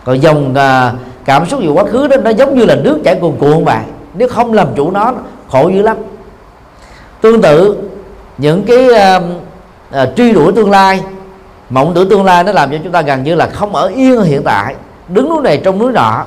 [0.03, 3.15] Còn dòng uh, cảm xúc về quá khứ đó nó giống như là nước chảy
[3.15, 5.13] cuồn cuộn vậy nếu không làm chủ nó
[5.49, 5.97] khổ dữ lắm.
[7.21, 7.77] Tương tự
[8.37, 9.23] những cái uh,
[10.03, 11.01] uh, truy đuổi tương lai
[11.69, 14.17] mộng tưởng tương lai nó làm cho chúng ta gần như là không ở yên
[14.17, 14.75] ở hiện tại
[15.07, 16.25] đứng núi này trong núi nọ.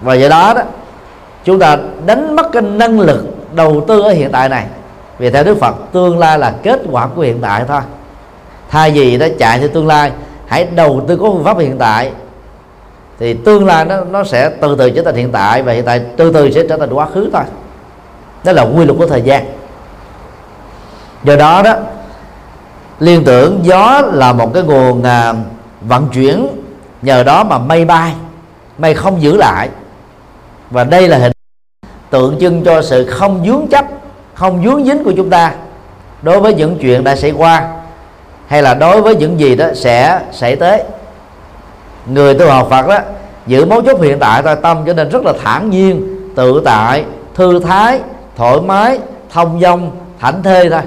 [0.00, 0.62] Và do đó đó
[1.44, 1.76] chúng ta
[2.06, 4.66] đánh mất cái năng lực đầu tư ở hiện tại này.
[5.18, 7.80] Vì theo đức phật tương lai là kết quả của hiện tại thôi.
[8.68, 10.12] Thay vì nó chạy theo tương lai
[10.46, 12.12] hãy đầu tư có phương pháp hiện tại
[13.20, 16.00] thì tương lai nó nó sẽ từ từ trở thành hiện tại và hiện tại
[16.16, 17.42] từ từ sẽ trở thành quá khứ thôi.
[18.44, 19.46] Đó là quy luật của thời gian.
[21.24, 21.74] Do đó đó
[22.98, 25.34] liên tưởng gió là một cái nguồn à,
[25.80, 26.46] vận chuyển
[27.02, 28.12] nhờ đó mà mây bay
[28.78, 29.68] mây không giữ lại.
[30.70, 31.32] Và đây là hình
[32.10, 33.84] tượng trưng cho sự không dướng chấp
[34.34, 35.54] không dướng dính của chúng ta
[36.22, 37.68] đối với những chuyện đã xảy qua
[38.46, 40.82] hay là đối với những gì đó sẽ xảy tới
[42.12, 42.98] người tu học Phật đó
[43.46, 47.04] giữ mấu chốt hiện tại thôi tâm cho nên rất là thản nhiên tự tại
[47.34, 48.00] thư thái
[48.36, 48.98] thoải mái
[49.30, 49.90] thông dong
[50.20, 50.82] thảnh thê thôi.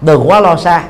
[0.00, 0.82] Đừng quá lo xa.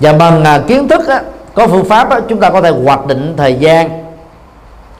[0.00, 1.22] Và bằng à, kiến thức á,
[1.54, 4.04] có phương pháp á, chúng ta có thể hoạch định thời gian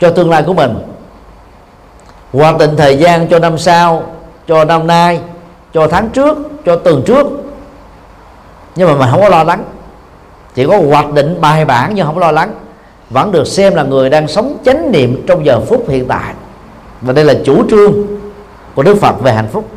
[0.01, 0.79] cho tương lai của mình.
[2.33, 4.03] Hoạch định thời gian cho năm sau
[4.49, 5.21] cho năm nay
[5.75, 7.27] cho tháng trước cho tuần trước.
[8.77, 9.65] Nhưng mà mình không có lo lắng
[10.55, 12.55] chỉ có hoạch định bài bản nhưng không lo lắng.
[13.11, 16.35] Vẫn được xem là người đang sống chánh niệm trong giờ phút hiện tại.
[17.01, 17.93] Và đây là chủ trương
[18.75, 19.69] của Đức Phật về hạnh phúc.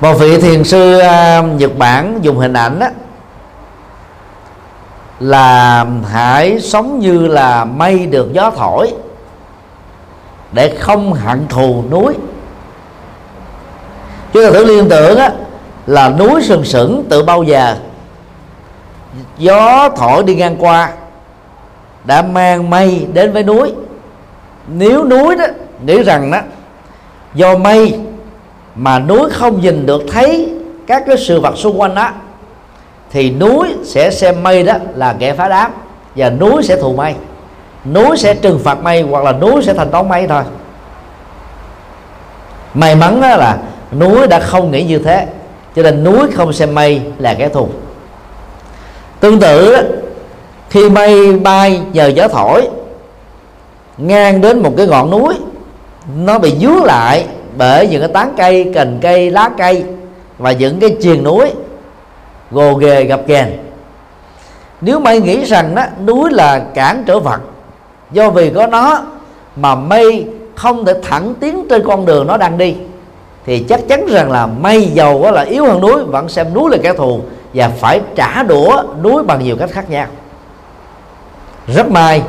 [0.00, 2.86] Một vị thiền sư uh, Nhật Bản dùng hình ảnh đó
[5.20, 8.92] là hãy sống như là mây được gió thổi
[10.52, 12.14] để không hận thù núi.
[14.32, 15.32] Chúng ta thử liên tưởng á,
[15.86, 17.76] là núi sừng sững từ bao giờ?
[19.38, 20.92] Gió thổi đi ngang qua,
[22.04, 23.72] đã mang mây đến với núi.
[24.66, 25.44] Nếu núi đó,
[25.86, 26.38] nghĩ rằng đó,
[27.34, 27.98] do mây
[28.74, 30.54] mà núi không nhìn được thấy
[30.86, 32.10] các cái sự vật xung quanh đó,
[33.10, 35.70] thì núi sẽ xem mây đó là kẻ phá đám
[36.16, 37.14] và núi sẽ thù mây.
[37.92, 40.42] Núi sẽ trừng phạt mây hoặc là núi sẽ thành toán mây thôi.
[42.74, 43.58] May mắn đó là
[43.98, 45.26] núi đã không nghĩ như thế,
[45.76, 47.68] cho nên núi không xem mây là kẻ thù
[49.22, 49.76] tương tự
[50.70, 52.68] khi mây bay, nhờ gió thổi,
[53.98, 55.34] ngang đến một cái ngọn núi,
[56.16, 59.84] nó bị dướng lại bởi những cái tán cây, cành cây, lá cây
[60.38, 61.50] và những cái triền núi
[62.50, 63.48] gồ ghề gặp ghềnh.
[64.80, 67.40] Nếu mây nghĩ rằng đó núi là cản trở vật,
[68.12, 69.02] do vì có nó
[69.56, 72.74] mà mây không thể thẳng tiến trên con đường nó đang đi,
[73.46, 76.70] thì chắc chắn rằng là mây dầu có là yếu hơn núi, vẫn xem núi
[76.70, 77.20] là kẻ thù
[77.54, 80.06] và phải trả đũa núi bằng nhiều cách khác nhau.
[81.66, 82.22] Rất may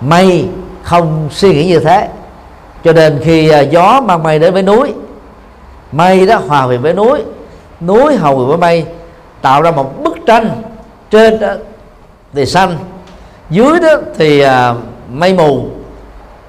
[0.00, 0.48] mây
[0.82, 2.08] không suy nghĩ như thế.
[2.84, 4.94] Cho nên khi à, gió mang mây đến với núi,
[5.92, 7.22] mây đó hòa về với núi
[7.86, 8.86] núi hầu về với mây,
[9.40, 10.62] tạo ra một bức tranh
[11.10, 11.52] trên đó
[12.32, 12.76] thì xanh,
[13.50, 14.74] dưới đó thì à,
[15.12, 15.66] mây mù,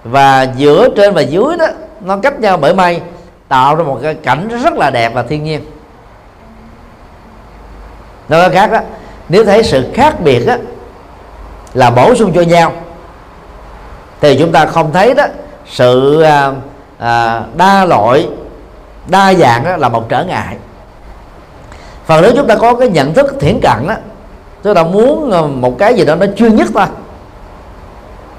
[0.04, 1.66] và giữa trên và dưới đó
[2.02, 3.02] nó cách nhau bởi mây,
[3.48, 5.62] tạo ra một cái cảnh rất là đẹp và thiên nhiên
[8.30, 8.80] nói khác đó
[9.30, 10.56] nếu thấy sự khác biệt đó
[11.74, 12.74] là bổ sung cho nhau.
[14.22, 15.26] Thì chúng ta không thấy đó
[15.70, 16.52] sự à,
[16.98, 18.28] à, đa loại
[19.08, 20.56] đa dạng đó là một trở ngại.
[22.06, 23.96] Phần nếu chúng ta có cái nhận thức thiển cận đó
[24.64, 26.86] chúng ta muốn à, một cái gì đó nó chuyên nhất thôi.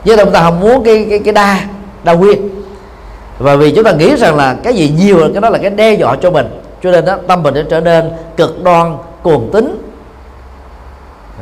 [0.05, 1.61] Chứ chúng ta không muốn cái cái cái đa
[2.05, 2.49] đa nguyên.
[3.39, 5.95] Và vì chúng ta nghĩ rằng là cái gì nhiều cái đó là cái đe
[5.95, 6.61] dọa cho mình.
[6.83, 9.91] Cho nên đó tâm mình sẽ trở nên cực đoan cuồng tín.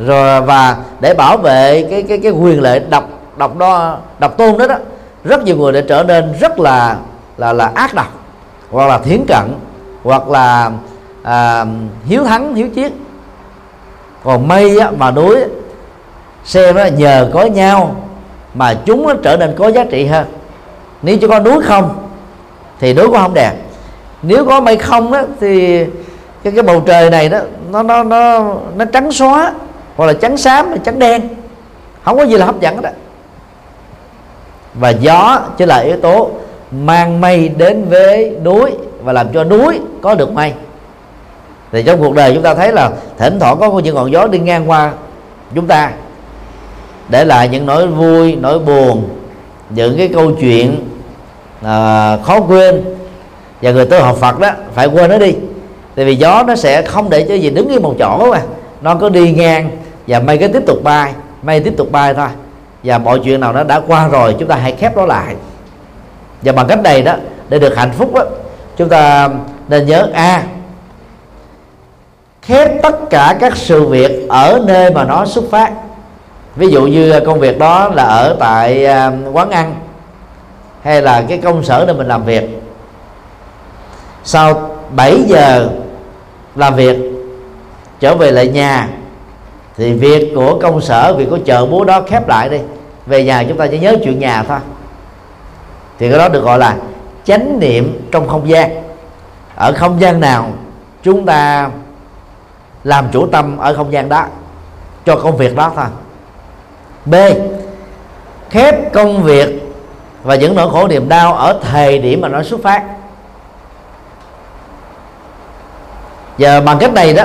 [0.07, 4.59] Rồi và để bảo vệ cái cái cái quyền lợi độc độc đo độc tôn
[4.59, 4.76] đó đó
[5.24, 6.97] rất nhiều người đã trở nên rất là
[7.37, 8.12] là là ác độc
[8.70, 9.55] hoặc là thiến cận
[10.03, 10.70] hoặc là
[11.22, 11.64] à,
[12.05, 12.93] hiếu thắng hiếu chiến.
[14.24, 15.37] Còn mây á, mà núi
[16.45, 17.97] xem á, nhờ có nhau
[18.55, 20.26] mà chúng nó trở nên có giá trị hơn.
[21.03, 22.09] Nếu chỉ có núi không
[22.80, 23.53] thì núi cũng không đẹp.
[24.22, 25.85] Nếu có mây không á, thì
[26.45, 27.38] cái cái bầu trời này đó
[27.70, 29.53] nó nó nó nó trắng xóa
[29.97, 31.28] hoặc là trắng xám hay trắng đen.
[32.05, 32.90] Không có gì là hấp dẫn đó
[34.74, 36.30] và gió chỉ là yếu tố
[36.70, 38.70] mang mây đến với núi
[39.03, 40.53] và làm cho núi có được mây.
[41.72, 44.38] Thì trong cuộc đời chúng ta thấy là thỉnh thoảng có những ngọn gió đi
[44.38, 44.93] ngang qua
[45.55, 45.90] chúng ta
[47.09, 49.09] để lại những nỗi vui nỗi buồn
[49.70, 50.88] những cái câu chuyện
[51.61, 51.66] uh,
[52.24, 52.84] khó quên.
[53.62, 55.34] Và người tu học Phật đó phải quên nó đi
[55.97, 58.43] tại vì gió nó sẽ không để cho gì đứng yên một chỗ mà
[58.82, 59.70] nó có đi ngang
[60.07, 61.12] và mây cái tiếp tục bay
[61.43, 62.28] mây tiếp tục bay thôi.
[62.84, 65.34] Và mọi chuyện nào nó đã qua rồi chúng ta hãy khép nó lại.
[66.43, 67.14] Và bằng cách này đó
[67.49, 68.24] để được hạnh phúc đó
[68.76, 69.28] chúng ta
[69.68, 70.43] nên nhớ a à,
[72.43, 75.72] khép tất cả các sự việc ở nơi mà nó xuất phát.
[76.57, 79.74] Ví dụ như công việc đó là ở tại à, quán ăn
[80.82, 82.62] hay là cái công sở nơi mình làm việc.
[84.24, 85.68] Sau 7 giờ
[86.57, 86.97] làm việc,
[88.01, 88.89] trở về lại nhà,
[89.77, 92.59] thì việc của công sở, việc của chợ búa đó khép lại đi.
[93.07, 94.59] Về nhà chúng ta chỉ nhớ chuyện nhà thôi.
[95.99, 96.77] Thì cái đó được gọi là
[97.25, 98.71] chánh niệm trong không gian.
[99.55, 100.51] Ở không gian nào
[101.03, 101.71] chúng ta
[102.85, 104.27] làm chủ tâm ở không gian đó,
[105.07, 105.85] cho công việc đó thôi.
[107.05, 107.15] B.
[108.51, 109.63] Khép công việc
[110.23, 112.83] và những nỗi khổ niềm đau ở thời điểm mà nó xuất phát.
[116.39, 117.24] Và bằng cách này đó,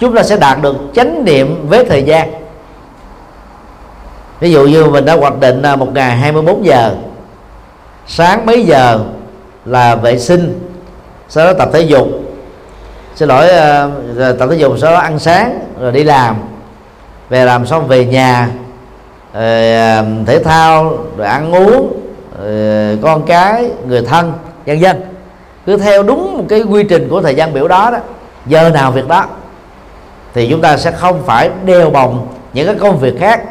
[0.00, 2.30] chúng ta sẽ đạt được chánh niệm với thời gian.
[4.40, 6.94] Ví dụ như mình đã hoạch định à, một ngày 24 giờ.
[8.06, 9.00] Sáng mấy giờ
[9.64, 10.70] là vệ sinh,
[11.28, 12.08] sau đó tập thể dục.
[13.14, 13.88] Xin lỗi à,
[14.38, 16.36] tập thể dục, sau đó ăn sáng, rồi đi làm.
[17.28, 18.48] Về làm xong về nhà,
[19.34, 22.00] rồi à, thể thao, rồi ăn uống,
[22.42, 24.32] rồi con cái, người thân,
[24.66, 24.96] vân vân.
[25.66, 27.98] Cứ theo đúng một cái quy trình của thời gian biểu đó đó
[28.48, 29.26] giờ nào việc đó,
[30.34, 33.42] thì chúng ta sẽ không phải đeo bồng những cái công việc khác.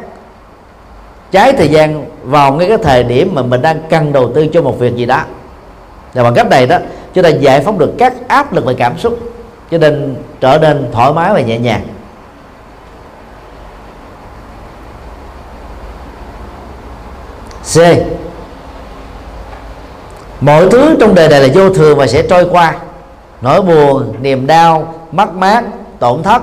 [1.30, 4.62] Trái thời gian vào ngay cái thời điểm mà mình đang cần đầu tư cho
[4.62, 5.22] một việc gì đó.
[6.14, 6.78] Và bằng cách này đó,
[7.14, 9.18] chúng ta giải phóng được các áp lực về cảm xúc,
[9.70, 11.82] cho nên trở nên thoải mái và nhẹ nhàng.
[17.74, 17.78] C.
[20.40, 22.74] Mọi thứ trong đời này là vô thường và sẽ trôi qua
[23.40, 25.64] nỗi buồn, niềm đau, mất mát,
[25.98, 26.42] tổn thất,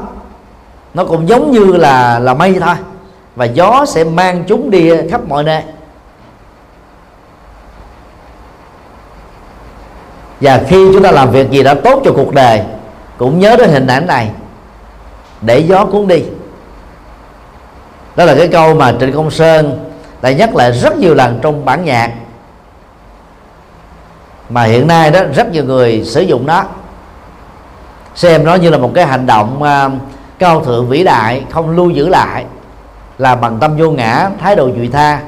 [0.93, 2.75] nó cũng giống như là là mây thôi.
[3.35, 5.61] Và gió sẽ mang chúng đi khắp mọi nơi.
[10.41, 12.61] Và khi chúng ta làm việc gì đã tốt cho cuộc đời,
[13.17, 14.31] cũng nhớ đến hình ảnh này.
[15.41, 16.23] Để gió cuốn đi.
[18.15, 19.91] Đó là cái câu mà trịnh công sơn
[20.21, 22.11] đã nhắc lại rất nhiều lần trong bản nhạc.
[24.49, 26.63] Mà hiện nay đó, rất nhiều người sử dụng nó
[28.15, 29.91] xem nó như là một cái hành động à, uh,
[30.39, 32.45] cao thượng vĩ đại không lưu giữ lại
[33.17, 35.21] là bằng tâm vô ngã thái độ duy tha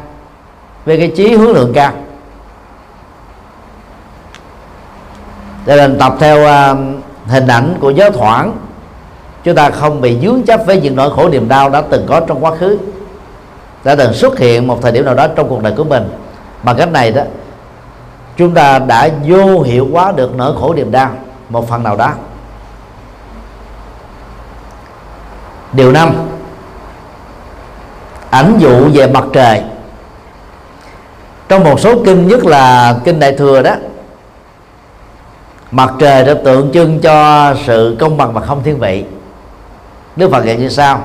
[0.85, 1.91] về cái trí hướng lượng cao.
[5.65, 6.77] Cho nên tập theo uh,
[7.27, 8.53] hình ảnh của giáo thoảng
[9.43, 12.19] chúng ta không bị dướng chấp với những nỗi khổ niềm đau đã từng có
[12.19, 12.77] trong quá khứ.
[13.83, 16.09] Đã từng xuất hiện một thời điểm nào đó trong cuộc đời của mình.
[16.63, 17.21] Bằng cách này đó
[18.37, 21.11] chúng ta đã vô hiệu hóa được nỗi khổ niềm đau
[21.49, 22.13] một phần nào đó.
[25.73, 26.13] Điều năm.
[28.29, 29.61] Ảnh dụ về mặt trời.
[31.49, 33.75] Trong một số kinh, nhất là kinh đại thừa đó,
[35.71, 39.05] mặt trời đã tượng trưng cho sự công bằng và không thiên vị.
[40.15, 41.03] Đức phật dạy như sau.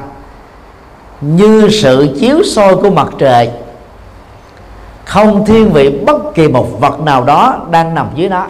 [1.20, 3.50] Như sự chiếu soi của mặt trời,
[5.04, 8.46] không thiên vị bất kỳ một vật nào đó đang nằm dưới nó.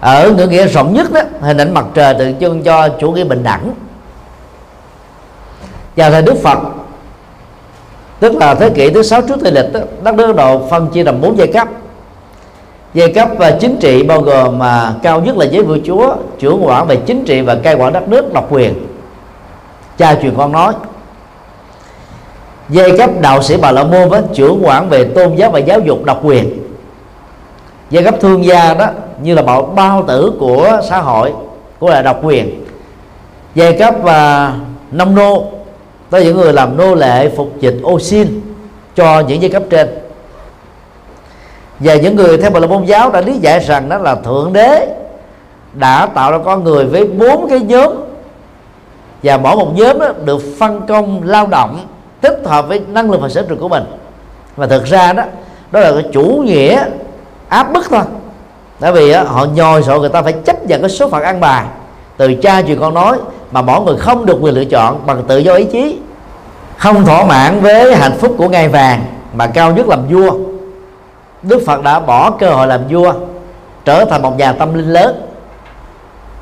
[0.00, 3.24] Ở ngữ nghĩa rộng nhất đó hình ảnh mặt trời tượng trưng cho chủ nghĩa
[3.24, 3.72] bình đẳng.
[5.96, 6.58] Vào thời đức phật
[8.20, 11.04] tức là thế kỷ thứ sáu trước tây lịch đó, đất nước độ phân chia
[11.04, 11.68] làm bốn giai cấp.
[12.94, 16.66] Giai cấp và chính trị bao gồm mà cao nhất là giới vua chúa trưởng
[16.66, 18.86] quản về chính trị và cai quản đất nước độc quyền.
[19.98, 20.72] Cha truyền con nói
[22.68, 25.80] giai cấp đạo sĩ bà la môn với trưởng quản về tôn giáo và giáo
[25.80, 26.58] dục độc quyền.
[27.90, 28.86] Giai cấp thương gia đó
[29.22, 31.32] như là bao, bao tử của xã hội
[31.78, 32.64] của là độc quyền.
[33.54, 34.52] Giai cấp và
[34.90, 35.44] nông nô
[36.10, 38.40] tới những người làm nô lệ phục dịch ô xin
[38.94, 39.88] cho những giai cấp trên.
[41.78, 44.52] Và những người theo bà la môn giáo đã lý giải rằng đó là thượng
[44.52, 44.96] đế
[45.72, 47.92] đã tạo ra con người với bốn cái nhóm.
[49.22, 51.86] Và mỗi một nhóm đó được phân công lao động
[52.20, 53.84] tích hợp với năng lực và sở trường của mình.
[54.56, 55.22] Và thực ra đó
[55.72, 56.84] đó là cái chủ nghĩa
[57.48, 58.02] áp bức thôi
[58.80, 61.40] tại vì á, họ nhồi sợ người ta phải chấp nhận cái số phận ăn
[61.40, 61.64] bài.
[62.16, 63.18] Từ cha truyền con nói
[63.52, 65.98] mà mỗi người không được quyền lựa chọn bằng tự do ý chí.
[66.76, 69.04] Không thỏa mãn với hạnh phúc của ngai vàng
[69.34, 70.32] mà cao nhất làm vua.
[71.42, 73.12] Đức phật đã bỏ cơ hội làm vua
[73.84, 75.26] trở thành một nhà tâm linh lớn.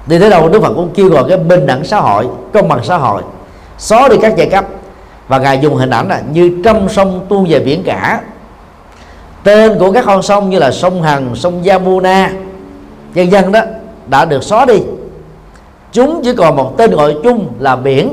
[0.07, 2.85] Đi tới đâu đức phật cũng kêu gọi cái bình đẳng xã hội công bằng
[2.85, 3.23] xã hội.
[3.79, 4.65] Xóa đi các giai cấp
[5.29, 8.21] và ngài dùng hình ảnh là như trăm sông tuôn về biển cả
[9.47, 12.31] tên của các con sông như là sông hằng, sông yamuna
[13.15, 13.61] dân dân đó,
[14.07, 14.83] đã được xóa đi.
[15.93, 18.13] Chúng chỉ còn một tên gọi chung là biển.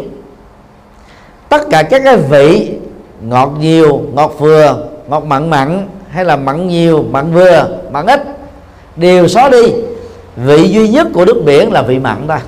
[1.49, 2.71] Tất cả các cái vị,
[3.21, 4.77] ngọt nhiều, ngọt vừa,
[5.07, 8.21] ngọt mặn mặn, hay là mặn nhiều, mặn vừa, mặn ít,
[8.95, 9.73] đều xóa đi.
[10.35, 12.39] Vị duy nhất của nước biển là vị mặn ta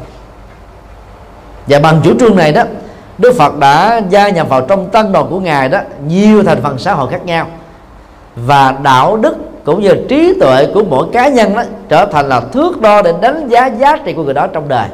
[1.68, 2.64] và bằng chủ trương này đó,
[3.18, 6.78] Đức Phật đã gia nhập vào trong tăng đoàn của ngài đó, nhiều thành phần
[6.78, 7.48] xã hội khác nhau
[8.36, 12.40] và đạo đức cũng như trí tuệ của mỗi cá nhân đó trở thành là
[12.40, 14.88] thước đo để đánh giá giá trị của người đó trong đời.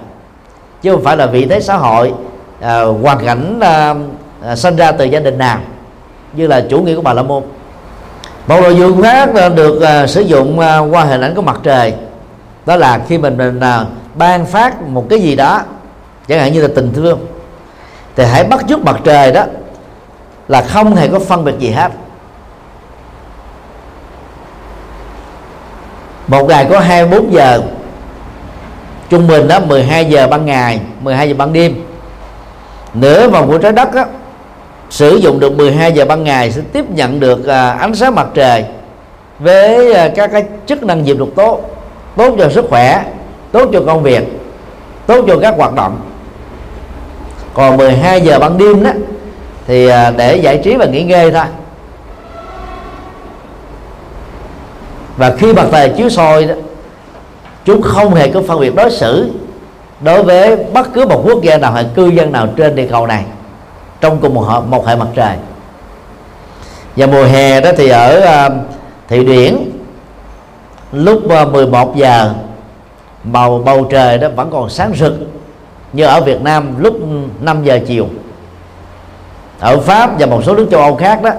[0.82, 2.14] Chứ không phải là vị thế xã hội
[2.62, 3.96] à, hoàn cảnh à,
[4.46, 5.60] à, sinh ra từ gia đình nào
[6.34, 7.44] như là chủ nghĩa của bà la môn.
[8.48, 11.94] Một nội dung khác được à, sử dụng à, qua hình ảnh của mặt trời.
[12.66, 13.86] Đó là khi mình, mình à,
[14.16, 15.62] ban phát một cái gì đó
[16.28, 17.20] chẳng hạn như là tình thương
[18.16, 19.44] thì hãy bắt chước mặt trời đó
[20.48, 21.92] là không hề có phân biệt gì hết.
[26.32, 27.62] Một ngày có 24 giờ.
[29.10, 31.76] Trung bình đó 12 giờ ban ngày 12 giờ ban đêm.
[32.94, 34.06] Nửa vòng của trái đất đó,
[34.90, 38.28] sử dụng được 12 giờ ban ngày sẽ tiếp nhận được à, ánh sáng mặt
[38.34, 38.66] trời
[39.40, 41.62] với à, các cái chức năng diệp độc tốt
[42.16, 43.04] tốt cho sức khỏe
[43.52, 44.24] tốt cho công việc
[45.06, 46.00] tốt cho các hoạt động.
[47.54, 48.92] Còn 12 giờ ban đêm đó
[49.68, 51.46] thì à, để giải trí và nghỉ ngơi thôi.
[55.18, 56.53] Và khi mặt trời chiếu soi đó
[57.66, 59.32] chúng không hề có phân biệt đối xử
[60.01, 63.07] đối với bất cứ một quốc gia nào hay cư dân nào trên địa cầu
[63.07, 63.26] này
[64.01, 65.36] trong cùng một, một hệ mặt trời.
[66.95, 68.51] Và mùa hè đó thì ở à, uh,
[69.07, 69.57] thị điển
[70.91, 72.34] lúc à, uh, 11 giờ
[73.24, 75.14] màu bầu trời đó vẫn còn sáng rực
[75.93, 76.95] như ở Việt Nam lúc
[77.41, 78.07] 5 giờ chiều.
[79.59, 81.30] Ở Pháp và một số nước châu Âu khác đó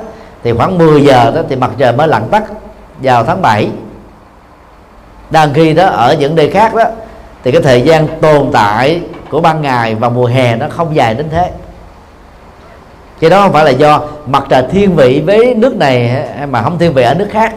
[0.43, 2.43] thì khoảng 10 giờ đó thì mặt trời mới lặn tắt
[3.03, 3.69] vào tháng 7
[5.31, 6.85] đang khi đó, ở những nơi khác đó,
[7.45, 9.01] thì cái thời gian tồn tại
[9.31, 11.51] của ban ngày và mùa hè nó không dài đến thế.
[13.21, 16.79] Cái đó không phải là do mặt trời thiên vị với nước này mà không
[16.79, 17.55] thiên vị ở nước khác.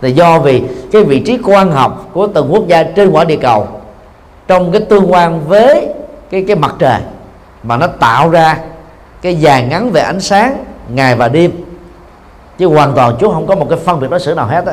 [0.00, 0.62] Là do vì
[0.92, 3.68] cái vị trí quan học của từng quốc gia trên quả địa cầu
[4.48, 5.88] trong cái tương quan với
[6.30, 7.00] cái cái mặt trời
[7.62, 8.58] mà nó tạo ra
[9.22, 11.52] cái dài ngắn về ánh sáng, ngày và đêm
[12.62, 14.72] chứ hoàn toàn chú không có một cái phân biệt đối xử nào hết á.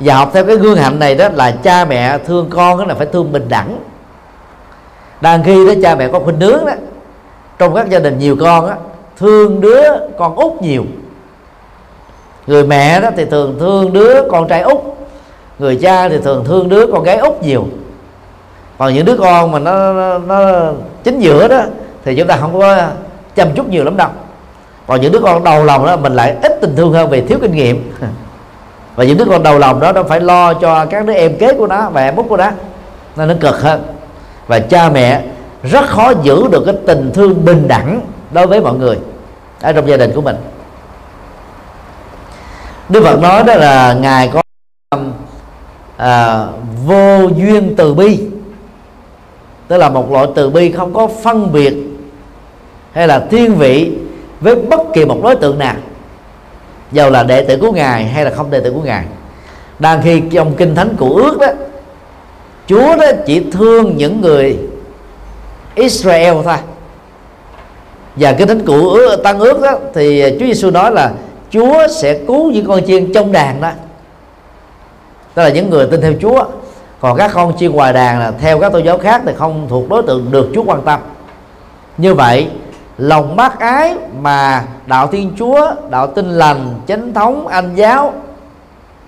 [0.00, 2.94] Và học theo cái gương hạnh này đó là cha mẹ thương con đó là
[2.94, 3.78] phải thương bình đẳng.
[5.20, 6.72] Đang khi đó cha mẹ có khuynh nướng đó
[7.58, 8.76] trong các gia đình nhiều con á
[9.16, 9.82] thương đứa
[10.18, 10.84] con út nhiều.
[12.46, 14.78] Người mẹ đó thì thường thương đứa con trai út
[15.58, 17.66] người cha thì thường thương đứa con gái út nhiều.
[18.78, 20.70] Còn những đứa con mà nó nó, nó
[21.04, 21.60] chính giữa đó
[22.04, 22.86] thì chúng ta không có
[23.34, 24.08] chăm chút nhiều lắm đâu
[24.86, 27.38] còn những đứa con đầu lòng đó mình lại ít tình thương hơn vì thiếu
[27.42, 27.92] kinh nghiệm.
[28.96, 31.54] Và những đứa con đầu lòng đó nó phải lo cho các đứa em kế
[31.54, 32.50] của nó và em út của nó.
[33.16, 33.82] Nên nó cực hơn.
[34.46, 35.22] Và cha mẹ
[35.62, 38.00] rất khó giữ được cái tình thương bình đẳng
[38.32, 38.98] đối với mọi người
[39.60, 40.36] ở trong gia đình của mình.
[42.88, 44.42] Đức Phật nói đó là ngài có
[45.96, 46.46] à,
[46.86, 48.20] vô duyên từ bi.
[49.68, 51.74] Tức là một loại từ bi không có phân biệt
[52.92, 53.92] hay là thiên vị
[54.42, 55.74] với bất kỳ một đối tượng nào.
[56.92, 59.04] Dầu là đệ tử của ngài hay là không đệ tử của ngài.
[59.78, 61.46] Đang khi trong kinh thánh của ước đó
[62.66, 64.58] chúa đó chỉ thương những người
[65.74, 66.56] israel thôi.
[68.16, 71.12] Và kinh thánh của ước, tăng ước đó thì chúa giêsu nói là
[71.50, 73.70] chúa sẽ cứu những con chiên trong đàn đó.
[75.34, 76.44] Đó là những người tin theo chúa.
[77.00, 79.88] Còn các con chiên ngoài đàn là theo các tôn giáo khác thì không thuộc
[79.88, 81.00] đối tượng được chúa quan tâm.
[81.98, 82.48] Như vậy
[83.02, 88.12] lòng bác ái mà đạo thiên chúa, đạo tin lành, chánh thống, anh giáo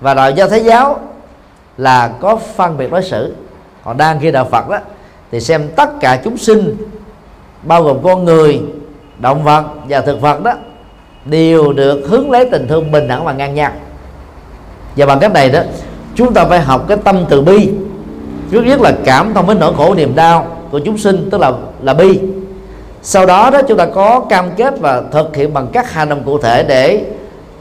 [0.00, 0.98] và đạo do thái giáo
[1.76, 3.34] là có phân biệt đối xử.
[3.84, 4.78] Còn đang khi đạo phật đó,
[5.30, 6.76] thì xem tất cả chúng sinh,
[7.62, 8.62] bao gồm con người,
[9.18, 10.52] động vật và thực vật đó,
[11.24, 13.72] đều được hướng lấy tình thương bình đẳng và ngang nhau.
[14.96, 15.60] Và bằng cách này đó,
[16.14, 17.70] chúng ta phải học cái tâm từ bi,
[18.50, 21.52] trước nhất là cảm thông với nỗi khổ niềm đau của chúng sinh, tức là
[21.82, 22.20] là bi
[23.06, 26.22] sau đó đó chúng ta có cam kết và thực hiện bằng các hành động
[26.24, 27.04] cụ thể để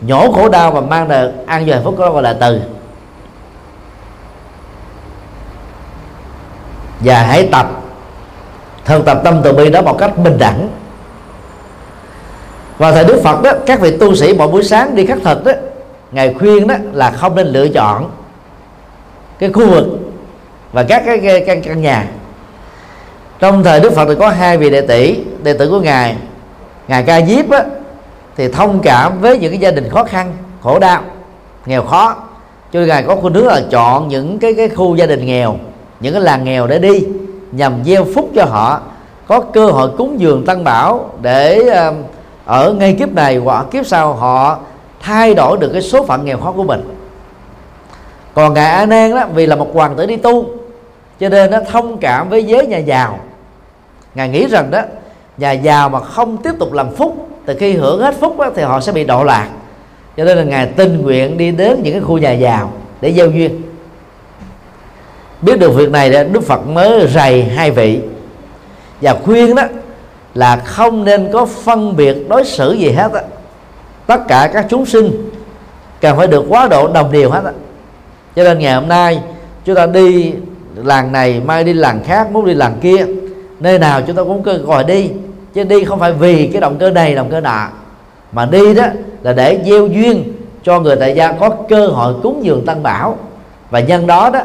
[0.02, 2.62] nhổ khổ đau và mang được an vui hạnh phúc đó gọi là từ.
[7.00, 7.68] Và hãy tập
[8.86, 10.70] thực tập tâm từ bi đó một cách bình đẳng.
[12.78, 15.46] Và thời đức phật đó các vị tu sĩ mỗi buổi sáng đi khắc thực
[15.46, 15.52] đó
[16.12, 18.12] ngài khuyên đó là không nên lựa chọn
[19.40, 19.86] cái khu vực
[20.72, 22.08] và các cái, cái căn, căn nhà
[23.40, 26.16] trong thời đức phật thì có hai vị đệ tử đệ tử của ngài
[26.88, 27.64] ngài ca diếp á,
[28.38, 31.02] thì thông cảm với những cái gia đình khó khăn khổ đau
[31.66, 32.16] nghèo khó.
[32.74, 35.56] Cho nên ngài có khuynh hướng là chọn những cái cái khu gia đình nghèo
[36.00, 37.06] những cái làng nghèo để đi
[37.52, 38.82] nhằm gieo phúc cho họ
[39.28, 41.96] có cơ hội cúng dường tăng bảo để um,
[42.46, 44.58] ở ngay kiếp này hoặc kiếp sau họ
[45.02, 46.82] thay đổi được cái số phận nghèo khó của mình.
[48.34, 50.46] Còn ngài a nan đó vì là một hoàng tử đi tu
[51.24, 53.20] cho nên nó thông cảm với giới nhà giàu.
[54.16, 54.82] Ngài nghĩ rằng đó
[55.38, 58.64] nhà giàu mà không tiếp tục làm phúc từ khi hưởng hết phúc đó, thì
[58.64, 59.50] họ sẽ bị độ lạc.
[60.18, 62.72] Cho nên là ngài tình nguyện đi đến những cái khu nhà giàu
[63.02, 63.62] để giao duyên.
[65.42, 68.00] Biết được việc này đức phật mới rầy hai vị.
[69.02, 69.64] Và khuyên đó
[70.34, 73.22] là không nên có phân biệt đối xử gì hết á.
[74.06, 75.30] Tất cả các chúng sinh
[76.02, 77.52] cần phải được quá độ đồng điều hết á.
[78.36, 79.20] Cho nên ngày hôm nay
[79.66, 80.34] chúng ta đi
[80.86, 83.06] làng này mai đi làng khác, muốn đi làng kia.
[83.60, 85.10] Nơi nào chúng ta cũng cơ gọi đi,
[85.54, 87.68] chứ đi không phải vì cái động cơ này, động cơ nọ.
[88.32, 88.86] Mà đi đó
[89.22, 93.18] là để gieo duyên cho người tại gia có cơ hội cúng dường tăng bảo.
[93.70, 94.42] Và nhân đó đó,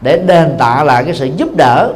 [0.00, 1.92] để đền tạ lại cái sự giúp đỡ,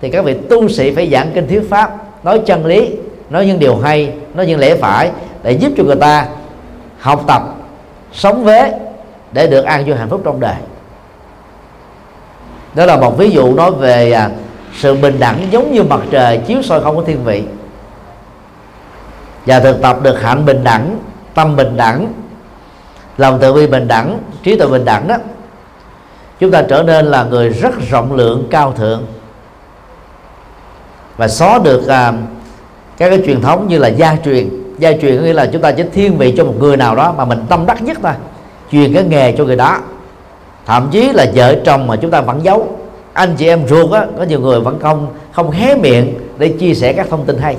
[0.00, 2.90] thì các vị tu sĩ phải giảng kinh thuyết pháp, nói chân lý,
[3.30, 5.10] nói những điều hay, nói những lẽ phải,
[5.42, 6.26] để giúp cho người ta
[6.98, 7.42] học tập,
[8.12, 8.72] sống vế,
[9.32, 10.54] để được an vui hạnh phúc trong đời
[12.78, 14.30] đó là một ví dụ nói về à,
[14.78, 17.42] sự bình đẳng giống như mặt trời chiếu soi không có thiên vị.
[19.46, 20.98] Và thực tập được hạnh bình đẳng
[21.34, 22.12] tâm bình đẳng
[23.16, 25.16] lòng tự bi bình đẳng trí tuệ bình đẳng đó
[26.40, 29.06] chúng ta trở nên là người rất rộng lượng cao thượng.
[31.16, 32.12] Và xóa được à,
[32.96, 34.48] các cái truyền thống như là gia truyền.
[34.78, 37.14] Gia truyền có nghĩa là chúng ta chỉ thiên vị cho một người nào đó
[37.16, 38.12] mà mình tâm đắc nhất thôi
[38.72, 39.78] truyền cái nghề cho người đó
[40.68, 42.68] thậm chí là vợ chồng mà chúng ta vẫn giấu.
[43.12, 46.74] Anh chị em ruột á, có nhiều người vẫn không không hé miệng để chia
[46.74, 47.56] sẻ các thông tin hay.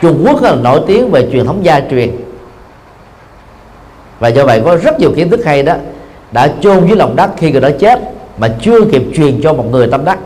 [0.00, 2.10] Trung Quốc là nổi tiếng về truyền thống gia truyền.
[4.18, 5.74] Và do vậy có rất nhiều kiến thức hay đó,
[6.32, 8.00] đã chôn dưới lòng đất khi người đó chết,
[8.38, 10.18] mà chưa kịp truyền cho một người tâm đắc.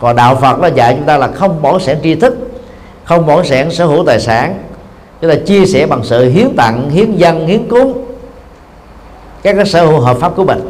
[0.00, 2.36] Còn đạo phật nó dạy chúng ta là không bỏ sẻn tri thức,
[3.04, 4.54] không bỏ sẻn sở hữu tài sản.
[5.20, 8.03] Chúng ta chia sẻ bằng sự hiến tặng, hiến dân, hiến cúng
[9.44, 10.60] các cái sở hữu hợp pháp của mình.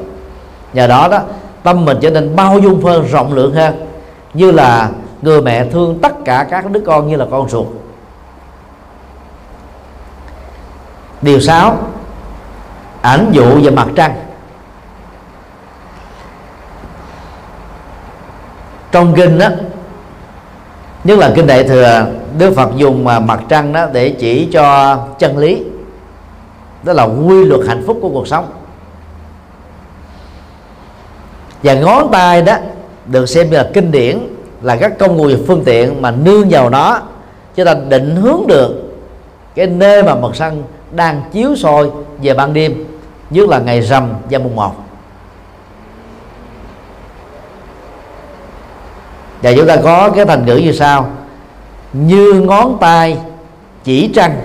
[0.72, 1.20] Nhờ đó đó,
[1.62, 3.87] tâm mình trở nên bao dung hơn, rộng lượng hơn.
[4.35, 4.91] Như là
[5.22, 7.66] người mẹ thương tất cả các đứa con như là con ruột.
[11.22, 11.77] Điều sáu,
[13.03, 14.14] ảnh dụ về mặt trăng.
[18.93, 19.49] Trong kinh đó
[21.05, 22.07] nhất là kinh đại thừa,
[22.39, 25.64] đức phật dùng mà mặt trăng đó để chỉ cho chân lý.
[26.83, 28.47] Đó là quy luật hạnh phúc của cuộc sống
[31.65, 32.57] và ngón tay đó
[33.07, 34.19] được xem như là kinh điển,
[34.62, 37.01] là các công cụ và phương tiện mà nương vào nó
[37.55, 38.95] chúng ta định hướng được
[39.55, 40.62] cái nơi mà mặt trăng
[40.93, 41.91] đang chiếu soi
[42.23, 42.85] về ban đêm,
[43.31, 44.73] nhất là ngày rằm và mùng một.
[49.43, 51.11] Và chúng ta có cái thành ngữ như sau.
[51.93, 53.19] Như ngón tay
[53.85, 54.37] chỉ trăng.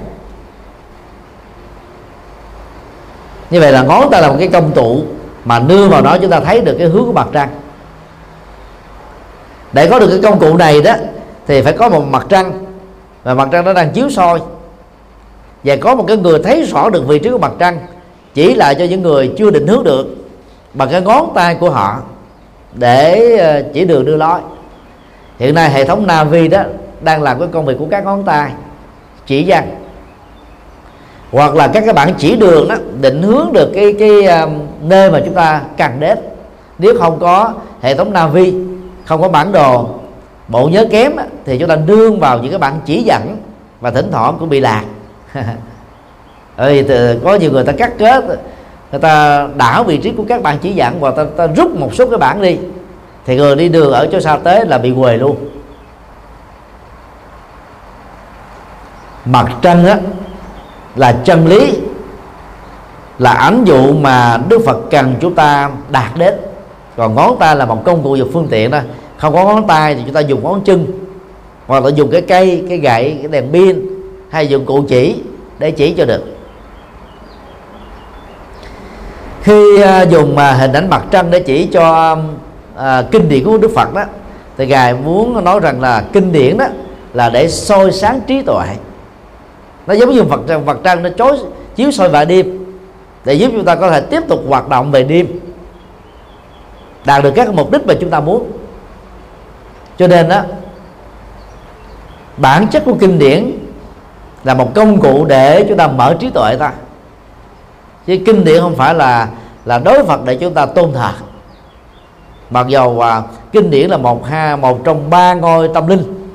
[3.49, 5.03] Như vậy là ngón tay là một cái công cụ
[5.49, 7.49] mà nương vào đó chúng ta thấy được cái hướng của mặt trăng.
[9.73, 10.93] Để có được cái công cụ này đó,
[11.47, 12.65] thì phải có một mặt trăng.
[13.23, 14.39] Và mặt trăng nó đang chiếu soi.
[15.63, 17.79] Và có một cái người thấy rõ được vị trí của mặt trăng,
[18.33, 20.07] chỉ lại cho những người chưa định hướng được,
[20.73, 21.97] bằng cái ngón tay của họ,
[22.73, 24.39] để ờ, chỉ đường đưa lối.
[25.39, 26.63] Hiện nay hệ thống navi đó
[27.01, 28.51] đang làm cái công việc của các ngón tay,
[29.25, 29.69] chỉ văn
[31.31, 34.25] hoặc là các cái bản chỉ đường đó, định hướng được cái cái
[34.81, 36.17] nơi mà chúng ta cần đến
[36.79, 38.53] nếu không có hệ thống navi
[39.05, 39.89] không có bản đồ
[40.47, 41.11] bộ nhớ kém
[41.45, 43.37] thì chúng ta đương vào những cái bản chỉ dẫn
[43.81, 44.83] và thỉnh thoảng cũng bị lạc.
[46.55, 46.87] Ơi,
[47.23, 48.25] có nhiều người ta cắt kết
[48.91, 51.95] người ta đảo vị trí của các bạn chỉ dẫn và ta, ta rút một
[51.95, 52.57] số cái bản đi.
[53.25, 55.35] Thì người đi đường ở chỗ xa tới là bị quề luôn.
[59.25, 59.97] Mặt trăng á
[60.95, 61.79] là chân lý
[63.19, 66.33] là ảnh dụ mà Đức Phật cần chúng ta đạt đến.
[66.97, 68.79] Còn ngón tay là một công cụ và phương tiện đó
[69.17, 70.85] không có ngón tay thì chúng ta dùng ngón chân.
[71.67, 73.89] Hoặc là dùng cái cây cái gậy cái đèn pin
[74.29, 75.15] hay dùng cụ chỉ
[75.59, 76.23] để chỉ cho được.
[79.41, 82.17] Khi à, dùng mà hình ảnh mặt trăng để chỉ cho
[82.75, 84.03] à, kinh điển của Đức Phật đó
[84.57, 86.65] thì ngài muốn nói rằng là kinh điển đó
[87.13, 88.65] là để soi sáng trí tuệ.
[89.87, 91.37] Nó giống như vật trăng vật trăng nó chối
[91.75, 92.58] chiếu soi vào đêm
[93.29, 95.27] để giúp chúng ta có thể tiếp tục hoạt động về đêm.
[97.05, 98.51] Đạt được các mục đích mà chúng ta muốn.
[99.97, 100.41] Cho nên đó
[102.37, 103.51] bản chất của kinh điển
[104.43, 106.73] là một công cụ để chúng ta mở trí tuệ ta.
[108.05, 109.27] Chứ kinh điển không phải là
[109.65, 111.11] là đối phật để chúng ta tôn thờ.
[112.49, 113.21] Mặc dầu à,
[113.51, 116.29] kinh điển là một ha một trong ba ngôi tâm linh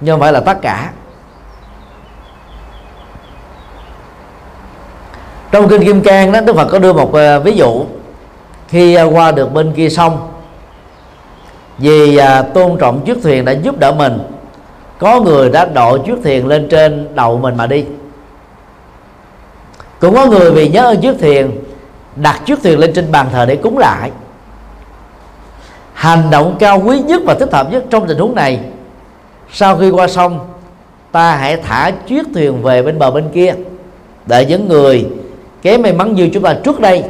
[0.00, 0.92] nhưng không phải là tất cả.
[5.50, 7.84] Trong kinh kim cang đó đức phật có đưa một uh, ví dụ.
[8.68, 10.28] Khi uh, qua được bên kia sông
[11.78, 14.18] vì uh, tôn trọng chiếc thuyền đã giúp đỡ mình
[14.98, 17.84] có người đã đội chiếc thuyền lên trên đầu mình mà đi.
[20.00, 21.50] Cũng có người vì nhớ ơn chiếc thuyền
[22.16, 24.10] đặt chiếc thuyền lên trên bàn thờ để cúng lại.
[25.92, 28.60] Hành động cao quý nhất và thích hợp nhất trong tình huống này
[29.52, 30.38] sau khi qua sông
[31.12, 33.54] ta hãy thả chiếc thuyền về bên bờ bên kia
[34.26, 35.06] để những người
[35.62, 37.04] kém may mắn như chúng ta trước đây,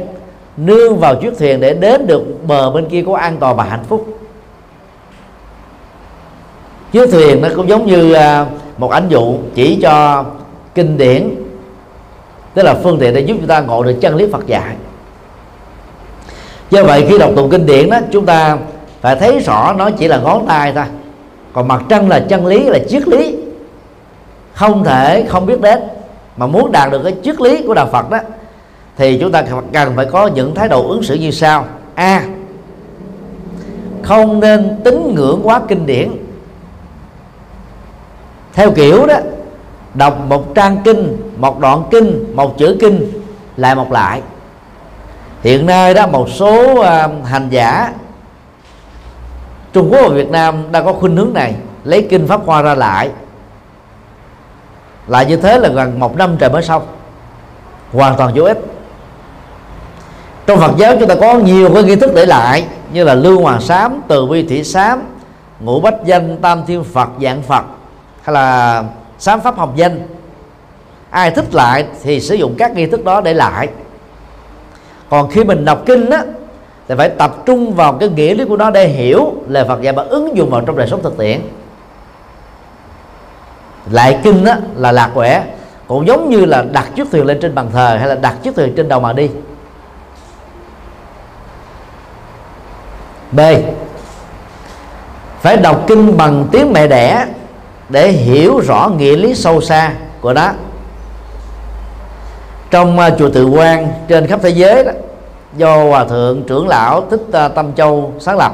[0.57, 3.83] nương vào chiếc thuyền để đến được bờ bên kia có an toàn và hạnh
[3.89, 4.17] phúc.
[6.91, 8.45] Chiếc thuyền nó cũng giống như à,
[8.77, 10.25] một ảnh dụ chỉ cho
[10.75, 11.35] kinh điển,
[12.53, 14.75] tức là phương tiện để giúp chúng ta ngộ được chân lý Phật dạy.
[16.69, 18.57] Do vậy khi đọc tụng kinh điển đó, chúng ta
[19.01, 20.85] phải thấy rõ nó chỉ là ngón tay thôi.
[21.53, 23.35] Còn mặt trăng là chân lý, là triết lý.
[24.53, 25.79] Không thể không biết đến,
[26.37, 28.17] mà muốn đạt được cái triết lý của đạo Phật đó
[28.97, 29.43] thì chúng ta
[29.73, 31.65] cần phải có những thái độ ứng xử như sau.
[31.95, 32.23] A.
[34.03, 36.11] Không nên tính ngưỡng quá kinh điển.
[38.53, 39.15] Theo kiểu đó
[39.93, 43.11] đọc một trang kinh một đoạn kinh một chữ kinh
[43.57, 44.21] lại một lại.
[45.41, 46.85] Hiện nay đó một số uh,
[47.27, 47.93] hành giả
[49.73, 52.75] Trung Quốc và Việt Nam đang có khuynh hướng này lấy kinh pháp hoa ra
[52.75, 53.09] lại.
[55.07, 56.83] Lại như thế là gần một năm trời mới xong.
[57.93, 58.57] Hoàn toàn vô ích
[60.51, 62.63] trong Phật giáo chúng ta có nhiều cái nghi thức để lại,
[62.93, 65.03] như là lưu hoàng sám, từ bi thủy sám,
[65.59, 67.63] ngũ bách danh, tam thiên Phật, dạng Phật,
[68.21, 68.83] hay là
[69.19, 69.99] sám pháp học danh.
[71.09, 73.67] Ai thích lại thì sử dụng các nghi thức đó để lại.
[75.09, 76.23] Còn khi mình đọc kinh á,
[76.87, 79.93] thì phải tập trung vào cái nghĩa lý của nó để hiểu lời Phật dạy
[79.93, 81.41] và ứng dụng vào trong đời sống thực tiễn.
[83.91, 85.43] Lại kinh á là lạc quẻ,
[85.87, 88.55] cũng giống như là đặt chiếc thuyền lên trên bàn thờ hay là đặt chiếc
[88.55, 89.29] thuyền trên đầu mà đi.
[93.31, 93.39] B.
[95.41, 97.25] Phải đọc kinh bằng tiếng mẹ đẻ
[97.89, 100.49] để hiểu rõ nghĩa lý sâu xa của nó.
[102.71, 104.91] Trong uh, chùa Tự Quan trên khắp thế giới đó
[105.57, 108.51] do hòa thượng trưởng lão thích uh, Tâm Châu sáng lập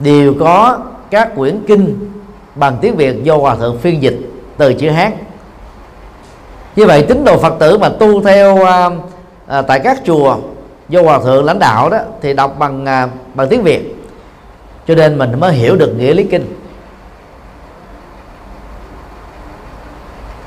[0.00, 0.78] đều có
[1.10, 2.10] các quyển kinh
[2.54, 4.18] bằng tiếng Việt do hòa thượng phiên dịch
[4.56, 5.12] từ chữ Hán.
[6.76, 8.92] Như vậy tín đồ Phật tử mà tu theo uh,
[9.46, 10.36] à, tại các chùa
[10.92, 13.96] do hòa thượng lãnh đạo đó thì đọc bằng à, bằng tiếng Việt.
[14.86, 16.56] Cho nên mình mới hiểu được nghĩa lý kinh.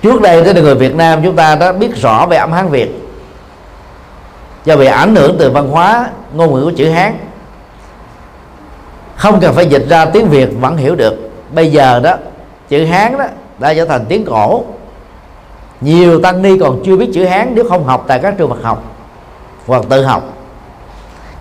[0.02, 3.02] Trước đây tới người Việt Nam chúng ta đã biết rõ về âm Hán Việt
[4.66, 7.18] do bị ảnh hưởng từ văn hóa, ngôn ngữ của chữ Hán.
[9.16, 11.32] Không cần phải dịch ra tiếng Việt vẫn hiểu được.
[11.52, 12.16] Bây giờ đó,
[12.70, 13.26] chữ Hán đó
[13.60, 14.64] đã trở thành tiếng cổ.
[15.82, 18.64] Nhiều tăng ni còn chưa biết chữ Hán nếu không học tại các trường Phật
[18.64, 18.84] học
[19.68, 20.35] hoặc tự học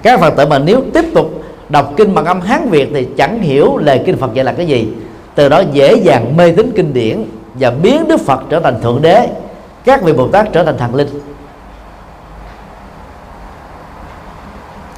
[0.05, 3.43] các Phật tử mà nếu tiếp tục đọc kinh bằng âm Hán Việt thì chẳng
[3.43, 4.89] hiểu lời kinh Phật dạy là cái gì.
[5.35, 7.25] Từ đó dễ dàng mê tín kinh điển
[7.55, 9.29] và biến Đức Phật trở thành thượng đế.
[9.85, 11.09] Các vị Bồ Tát trở thành thần linh.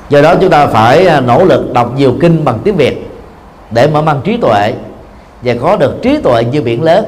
[0.09, 3.11] Do đó chúng ta phải à, nỗ lực đọc nhiều kinh bằng tiếng Việt
[3.70, 4.73] để mở mang trí tuệ
[5.43, 7.05] và có được trí tuệ như biển lớn.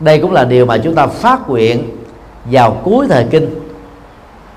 [0.00, 1.88] Đây cũng là điều mà chúng ta phát nguyện
[2.44, 3.54] vào cuối thời kinh.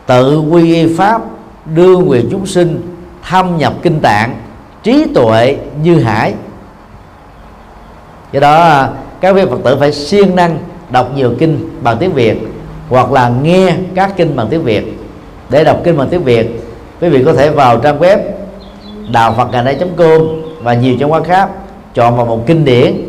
[0.05, 1.21] Tự quy y pháp
[1.65, 2.95] đưa quyền chúng sinh
[3.29, 4.35] thâm nhập kinh tạng,
[4.83, 6.33] trí tuệ như hải.
[8.31, 8.87] Do đó,
[9.21, 10.59] các vị phật tử phải siêng năng
[10.89, 12.37] đọc nhiều kinh bằng tiếng việt,
[12.89, 14.97] hoặc là nghe các kinh bằng tiếng việt.
[15.49, 16.63] Để đọc kinh bằng tiếng việt,
[17.01, 18.17] quý vị có thể vào trang web
[19.11, 20.21] đạo phật ngày nay com
[20.61, 21.49] và nhiều trang web khác,
[21.93, 23.07] chọn vào một kinh điển.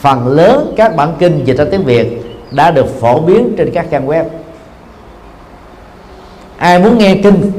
[0.00, 3.86] Phần lớn các bản kinh dịch ra tiếng việt đã được phổ biến trên các
[3.90, 4.24] trang web.
[6.56, 7.52] Ai muốn nghe kinh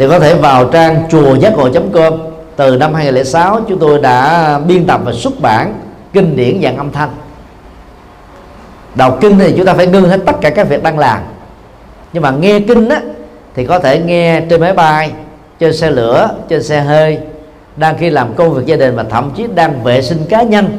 [0.00, 2.12] thì có thể vào trang chùa giác ngộ com.
[2.56, 5.80] Từ năm 2006 chúng tôi đã biên tập và xuất bản
[6.12, 7.08] kinh điển dạng âm thanh.
[8.94, 11.18] Đọc kinh thì chúng ta phải ngưng hết tất cả các việc đang làm.
[12.12, 13.00] Nhưng mà nghe kinh á,
[13.54, 15.12] thì có thể nghe trên máy bay,
[15.58, 17.18] trên xe lửa, trên xe hơi,
[17.76, 20.78] đang khi làm công việc gia đình và thậm chí đang vệ sinh cá nhân,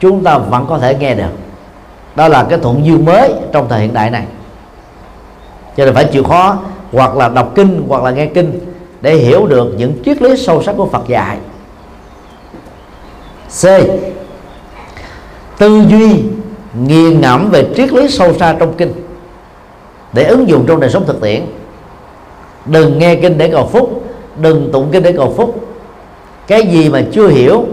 [0.00, 1.32] chúng ta vẫn có thể nghe được.
[2.16, 4.24] Đó là cái thuận duyên mới trong thời hiện đại này.
[5.76, 6.58] Cho nên phải chịu khó
[6.94, 8.60] hoặc là đọc kinh hoặc là nghe kinh
[9.00, 11.38] để hiểu được những triết lý sâu sắc của Phật dạy.
[13.62, 13.64] C.
[15.58, 16.22] Tư duy
[16.74, 18.92] nghiền ngẫm về triết lý sâu xa trong kinh
[20.12, 21.42] để ứng dụng trong đời sống thực tiễn.
[22.66, 24.04] Đừng nghe kinh để cầu phúc
[24.36, 25.68] đừng tụng kinh để cầu phúc.
[26.46, 27.64] Cái gì mà chưa hiểu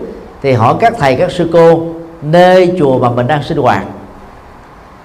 [0.42, 1.84] thì hỏi các thầy các sư cô
[2.22, 3.86] nơi chùa mà mình đang sinh hoạt.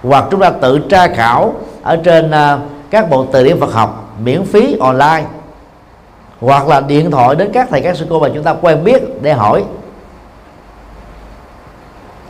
[0.02, 2.60] Hoặc chúng ta tự tra khảo ở trên uh,
[2.90, 5.24] các bộ từ điển Phật học miễn phí online,
[6.40, 9.02] hoặc là điện thoại đến các thầy, các sư cô mà chúng ta quen biết
[9.22, 9.64] để hỏi.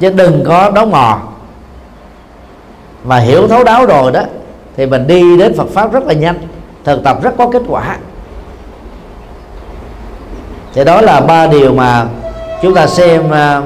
[0.01, 1.19] Chứ đừng có đóng mò.
[3.05, 4.23] Mà hiểu thấu đáo rồi đó,
[4.77, 6.39] thì mình đi đến Phật pháp rất là nhanh,
[6.85, 7.99] thực tập rất có kết quả.
[10.75, 12.07] Thì đó là ba điều mà
[12.63, 13.63] chúng ta xem à,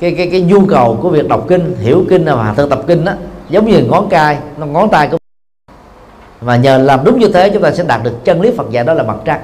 [0.00, 3.04] cái cái cái nhu cầu của việc đọc kinh, hiểu kinh và thực tập kinh
[3.04, 3.12] đó.
[3.48, 5.19] Giống như ngón cai ngón tay của
[6.40, 8.84] và nhờ làm đúng như thế chúng ta sẽ đạt được chân lý Phật dạy
[8.84, 9.40] đó là mặt trăng.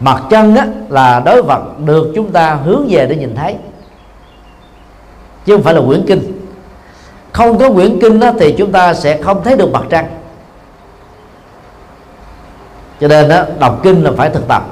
[0.00, 3.56] Mặt trăng á, là đối vật được chúng ta hướng về để nhìn thấy.
[5.44, 6.48] Chứ không phải là quyển kinh.
[7.32, 10.06] Không có quyển kinh á, thì chúng ta sẽ không thấy được mặt trăng.
[13.00, 14.66] Cho nên đó, đọc kinh là phải thực tập.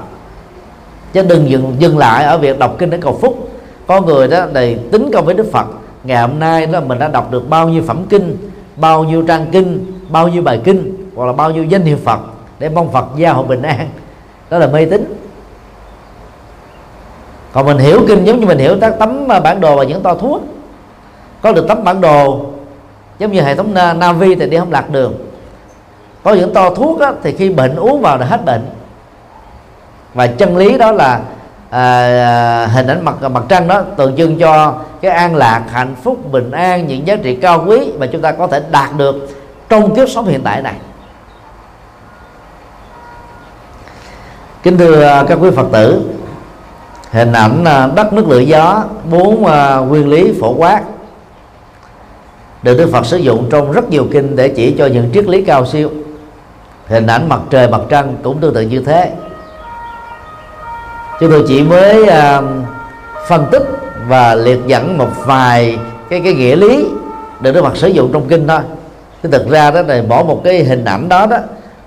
[1.13, 3.49] Chứ đừng dừng dừng lại ở việc đọc kinh để cầu phúc.
[3.87, 5.65] Có người đó này tính công với đức phật
[6.03, 8.37] ngày hôm nay đó mình đã đọc được bao nhiêu phẩm kinh
[8.75, 12.19] bao nhiêu trang kinh bao nhiêu bài kinh hoặc là bao nhiêu danh hiệu phật
[12.59, 13.89] để mong phật gia hộ bình an.
[14.49, 15.21] Đó là mê tín.
[17.53, 20.01] Còn mình hiểu kinh giống như mình hiểu các tấm à, bản đồ và những
[20.01, 20.41] to thuốc.
[21.41, 22.45] Có được tấm bản đồ
[23.19, 25.13] giống như hệ thống navi thì đi không lạc đường.
[26.23, 28.65] Có những to thuốc á, thì khi bệnh uống vào là hết bệnh.
[30.13, 31.21] Và chân lý đó là
[31.69, 35.95] à, à, hình ảnh mặt mặt trăng đó tượng trưng cho cái an lạc hạnh
[36.03, 39.29] phúc bình an những giá trị cao quý mà chúng ta có thể đạt được
[39.69, 40.75] trong kiếp sống hiện tại này.
[44.63, 46.01] Kính thưa à, các quý phật tử,
[47.11, 50.81] hình ảnh à, đất nước lửa gió, bốn à, nguyên lý phổ quát
[52.63, 55.41] được Đức Phật sử dụng trong rất nhiều kinh để chỉ cho những triết lý
[55.41, 55.89] cao siêu.
[56.87, 59.13] Hình ảnh mặt trời, mặt trăng cũng tương tự như thế.
[61.19, 62.09] Chúng tôi chỉ mới
[63.27, 63.63] phân tích
[64.07, 65.79] và liệt dẫn một vài
[66.09, 66.87] cái cái nghĩa lý
[67.39, 68.59] được Đức Phật sử dụng trong kinh thôi
[69.25, 71.37] thì thực ra đó này bỏ một cái hình ảnh đó đó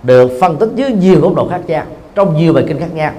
[0.03, 1.85] được phân tích dưới nhiều góc độ khác nhau
[2.15, 3.13] trong nhiều bài kinh khác nhau.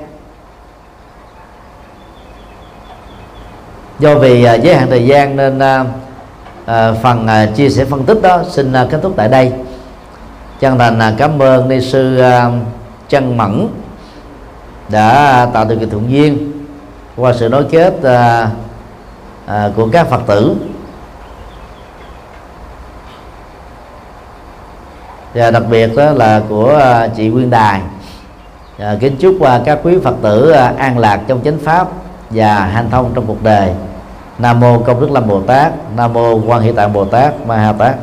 [3.99, 5.87] Do vì uh, giới hạn thời gian nên uh,
[6.63, 9.51] uh, phần uh, chia sẻ phân tích đó xin uh, kết thúc tại đây.
[10.59, 12.53] Chân thành uh, cảm ơn ni sư uh,
[13.09, 13.67] chân mẫn
[14.89, 16.51] đã tạo điều kiện thuận duyên
[17.17, 18.47] qua sự nối kết uh,
[19.45, 20.55] uh, của các phật tử.
[25.33, 27.81] Và đặc biệt đó là của à, chị Nguyên Đài.
[28.77, 31.87] À, kính chúc à, các quý Phật tử à, an lạc trong chánh pháp
[32.29, 33.69] và hanh thông trong cuộc đời.
[34.37, 37.57] Nam mô Công đức Lâm Bồ Tát Nam mô Quan Hệ Tạng Bồ Tát Ma
[37.57, 37.95] Ha Tát.